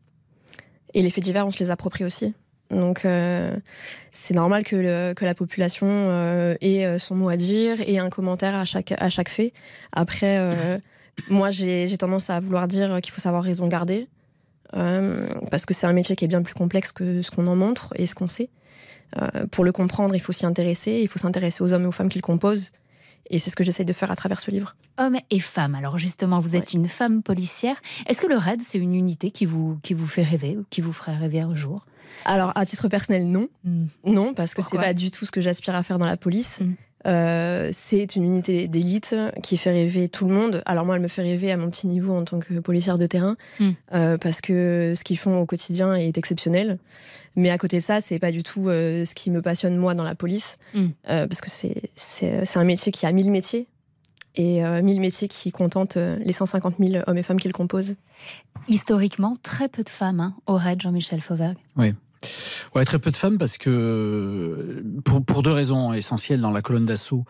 [0.94, 2.34] Et les faits divers, on se les approprie aussi.
[2.72, 3.56] Donc, euh,
[4.12, 8.56] c'est normal que, la population euh, ait euh, son mot à dire et un commentaire
[8.56, 9.54] à chaque, à chaque fait.
[9.92, 10.50] Après,
[11.30, 14.08] moi, j'ai tendance à vouloir dire qu'il faut savoir raison garder.
[14.72, 17.94] parce que c'est un métier qui est bien plus complexe que ce qu'on en montre
[17.96, 18.50] et ce qu'on sait.
[19.52, 21.00] Pour le comprendre, il faut s'y intéresser.
[21.02, 22.72] Il faut s'intéresser aux hommes et aux femmes qui le composent.
[23.30, 24.76] Et c'est ce que j'essaye de faire à travers ce livre.
[24.98, 25.76] Hommes et femmes.
[25.76, 27.76] Alors justement, vous êtes une femme policière.
[28.06, 30.82] Est-ce que le RAID, c'est une unité qui vous, qui vous fait rêver ou qui
[30.82, 31.86] vous ferait rêver un jour?
[32.26, 33.48] Alors, à titre personnel, non.
[34.06, 36.62] Non, parce que c'est pas du tout ce que j'aspire à faire dans la police.
[37.08, 40.62] Euh, c'est une unité d'élite qui fait rêver tout le monde.
[40.66, 43.06] Alors moi, elle me fait rêver à mon petit niveau en tant que policière de
[43.06, 43.70] terrain, Mm.
[43.94, 46.78] euh, parce que ce qu'ils font au quotidien est exceptionnel.
[47.36, 49.94] Mais à côté de ça, c'est pas du tout euh, ce qui me passionne moi
[49.96, 50.86] dans la police, Mm.
[51.10, 53.68] euh, parce que c'est un métier qui a mille métiers
[54.36, 57.54] et euh, mille métiers qui contentent euh, les 150 000 hommes et femmes qui le
[57.54, 57.96] composent.
[58.68, 61.58] Historiquement, très peu de femmes hein, au RAID, Jean-Michel Fauvergue.
[61.78, 61.94] Oui.
[62.76, 66.86] Ouais, très peu de femmes parce que pour, pour deux raisons essentielles dans la colonne
[66.86, 67.26] d'assaut,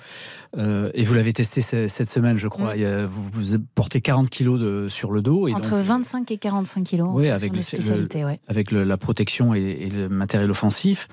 [0.58, 2.84] euh, et vous l'avez testé cette semaine, je crois, Mm.
[2.84, 5.48] a- vous, vous portez 40 kilos de, sur le dos.
[5.48, 7.10] Et Entre donc, 25 et 45 kilos.
[7.14, 8.40] Oui, avec, le- le- ouais.
[8.48, 11.08] avec le- la protection et, et le matériel offensif.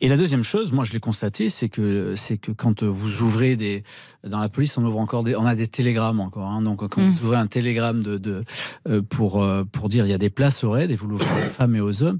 [0.00, 3.56] Et la deuxième chose, moi je l'ai constaté, c'est que c'est que quand vous ouvrez
[3.56, 3.84] des
[4.24, 6.48] dans la police, on ouvre encore des, on a des télégrammes encore.
[6.48, 6.60] hein.
[6.62, 7.08] donc quand Mm.
[7.10, 8.42] vous ouvrez un télégramme de, de
[8.88, 11.26] euh, pour euh, pour dire il y a des places au raid et vous l'ouvrez
[11.26, 12.18] aux femmes et aux hommes,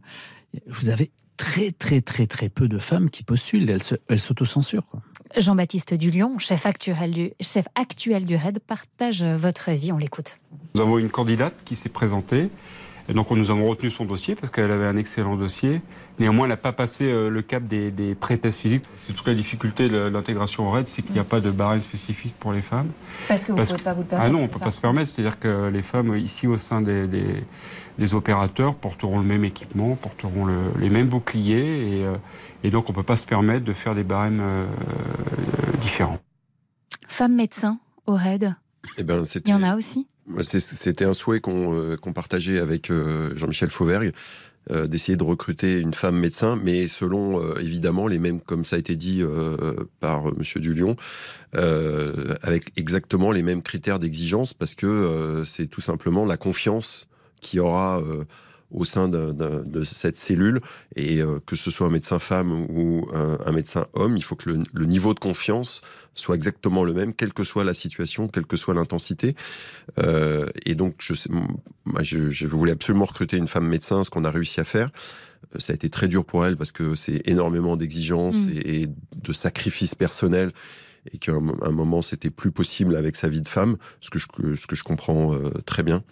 [0.66, 3.68] vous avez très très très très peu de femmes qui postulent.
[4.08, 4.84] Elles s'autocensurent.
[5.36, 9.90] Jean-Baptiste Dulion, chef actuel du, chef actuel du RAID, partage votre vie.
[9.90, 10.38] On l'écoute.
[10.74, 12.50] Nous avons une candidate qui s'est présentée.
[13.06, 15.82] Et donc nous avons retenu son dossier parce qu'elle avait un excellent dossier.
[16.18, 18.84] Néanmoins, elle n'a pas passé euh, le cap des, des pré-tests physiques.
[18.96, 21.80] C'est toute la difficulté de l'intégration au RAID, c'est qu'il n'y a pas de barème
[21.80, 22.88] spécifique pour les femmes.
[23.28, 24.30] Parce que vous ne pouvez pas vous le permettre.
[24.30, 25.10] Ah non, on ne peut ça pas se permettre.
[25.10, 27.44] C'est-à-dire que les femmes, ici au sein des, des-
[27.98, 31.98] des opérateurs, porteront le même équipement, porteront le- les mêmes boucliers.
[31.98, 32.16] Et, euh,
[32.62, 34.66] et donc on ne peut pas se permettre de faire des barèmes euh,
[35.82, 36.18] différents.
[37.08, 38.54] Femme médecin au RAID,
[38.98, 40.06] Eh ben, il y en a aussi?
[40.42, 42.90] C'était un souhait qu'on euh, partageait avec
[43.36, 44.12] Jean-Michel Fauvergue,
[44.86, 48.78] d'essayer de recruter une femme médecin, mais selon euh, évidemment les mêmes, comme ça a
[48.78, 50.96] été dit euh, par Monsieur Dulion,
[51.54, 57.06] euh, avec exactement les mêmes critères d'exigence, parce que euh, c'est tout simplement la confiance
[57.44, 58.24] qu'il y aura euh,
[58.70, 60.60] au sein de cette cellule,
[60.96, 64.34] et euh, que ce soit un médecin femme ou un, un médecin homme, il faut
[64.34, 65.80] que le, le niveau de confiance
[66.14, 69.36] soit exactement le même, quelle que soit la situation, quelle que soit l'intensité.
[69.98, 71.14] Euh, et donc, je,
[71.84, 74.90] moi, je, je voulais absolument recruter une femme médecin, ce qu'on a réussi à faire.
[75.54, 78.50] Euh, Ça a été très dur pour elle parce que c'est énormément d'exigences Mm.
[78.54, 78.88] et, et
[79.26, 80.50] de sacrifices personnels
[81.12, 84.26] et qu'à un, moment, c'était plus possible avec sa vie de femme, ce que je,
[84.26, 86.02] que- ce que je comprends euh, très bien.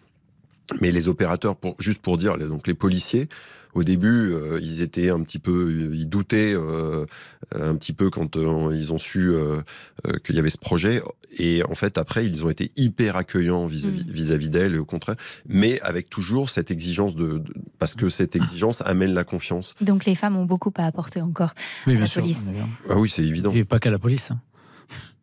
[0.81, 3.29] Mais les opérateurs, pour, juste pour dire, les- donc les policiers,
[3.75, 7.07] au début, euh, ils étaient un petit peu, ils doutaient euh,
[7.55, 9.63] un petit peu quand euh, ils ont su euh,
[10.07, 11.01] euh, qu'il y avait ce projet.
[11.39, 15.17] Et en fait, après, ils ont été hyper accueillants vis-à-vis vis-à-vis d'elle, et au contraire,
[15.49, 19.75] mais avec toujours cette exigence de, de- parce que cette exigence amène la confiance.
[19.81, 21.55] Donc les femmes ont beaucoup à apporter encore
[21.87, 22.21] Oui, à bien la sûr.
[22.21, 22.51] police.
[22.91, 23.53] Ah oui, c'est évident.
[23.55, 24.31] Et pas qu'à la police.
[24.33, 24.41] hein.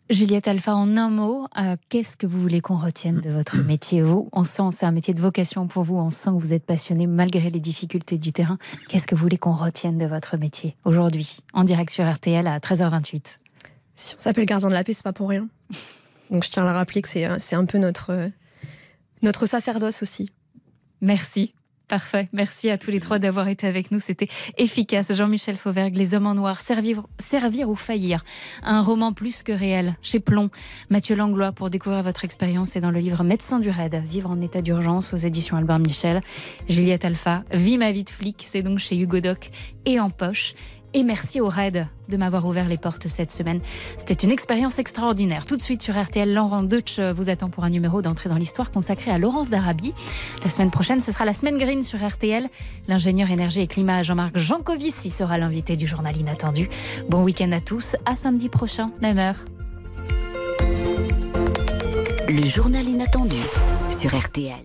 [0.10, 4.02] Juliette Alpha, en un mot, euh, qu'est-ce que vous voulez qu'on retienne de votre métier
[4.02, 6.66] Vous, on sent, c'est un métier de vocation pour vous, on sent que vous êtes
[6.66, 8.58] passionné malgré les difficultés du terrain.
[8.88, 12.58] Qu'est-ce que vous voulez qu'on retienne de votre métier aujourd'hui, en direct sur RTL à
[12.58, 13.38] 13h28
[13.96, 15.48] Si on s'appelle gardien de la paix, c'est pas pour rien.
[16.32, 18.30] Donc je tiens à le rappeler que c'est euh, un peu notre, euh,
[19.22, 20.32] notre sacerdoce aussi.
[21.02, 21.54] Merci.
[21.90, 22.30] Parfait.
[22.34, 24.00] Merci à tous les trois d'avoir été avec nous.
[24.00, 24.28] C'était
[24.60, 25.12] efficace.
[25.12, 27.02] Jean-Michel Fauvergue, Les Hommes en Noir, servir,
[27.68, 28.24] ou faillir.
[28.62, 30.52] Un roman plus que réel chez Plomb.
[30.92, 34.40] Mathieu Langlois pour découvrir votre expérience et dans le livre Médecin du raid, Vivre en
[34.40, 36.22] état d'urgence aux éditions Albert Michel.
[36.70, 39.50] Juliette Alpha, Vie ma vie de flic, c'est donc chez Hugo Doc
[39.86, 40.54] et en poche.
[40.94, 43.62] Et merci au RAID de m'avoir ouvert les portes cette semaine.
[44.00, 45.46] C'était une expérience extraordinaire.
[45.46, 48.72] Tout de suite sur RTL, Laurent Deutsch vous attend pour un numéro d'entrée dans l'histoire
[48.72, 49.94] consacré à Laurence d'Arabie.
[50.44, 52.50] La semaine prochaine, ce sera la semaine green sur RTL.
[52.88, 56.70] L'ingénieur énergie et climat Jean-Marc Jancovici sera l'invité du journal inattendu.
[57.08, 57.96] Bon week-end à tous.
[58.06, 59.46] À samedi prochain, même heure.
[62.28, 63.38] Le journal inattendu
[63.92, 64.56] sur RTL.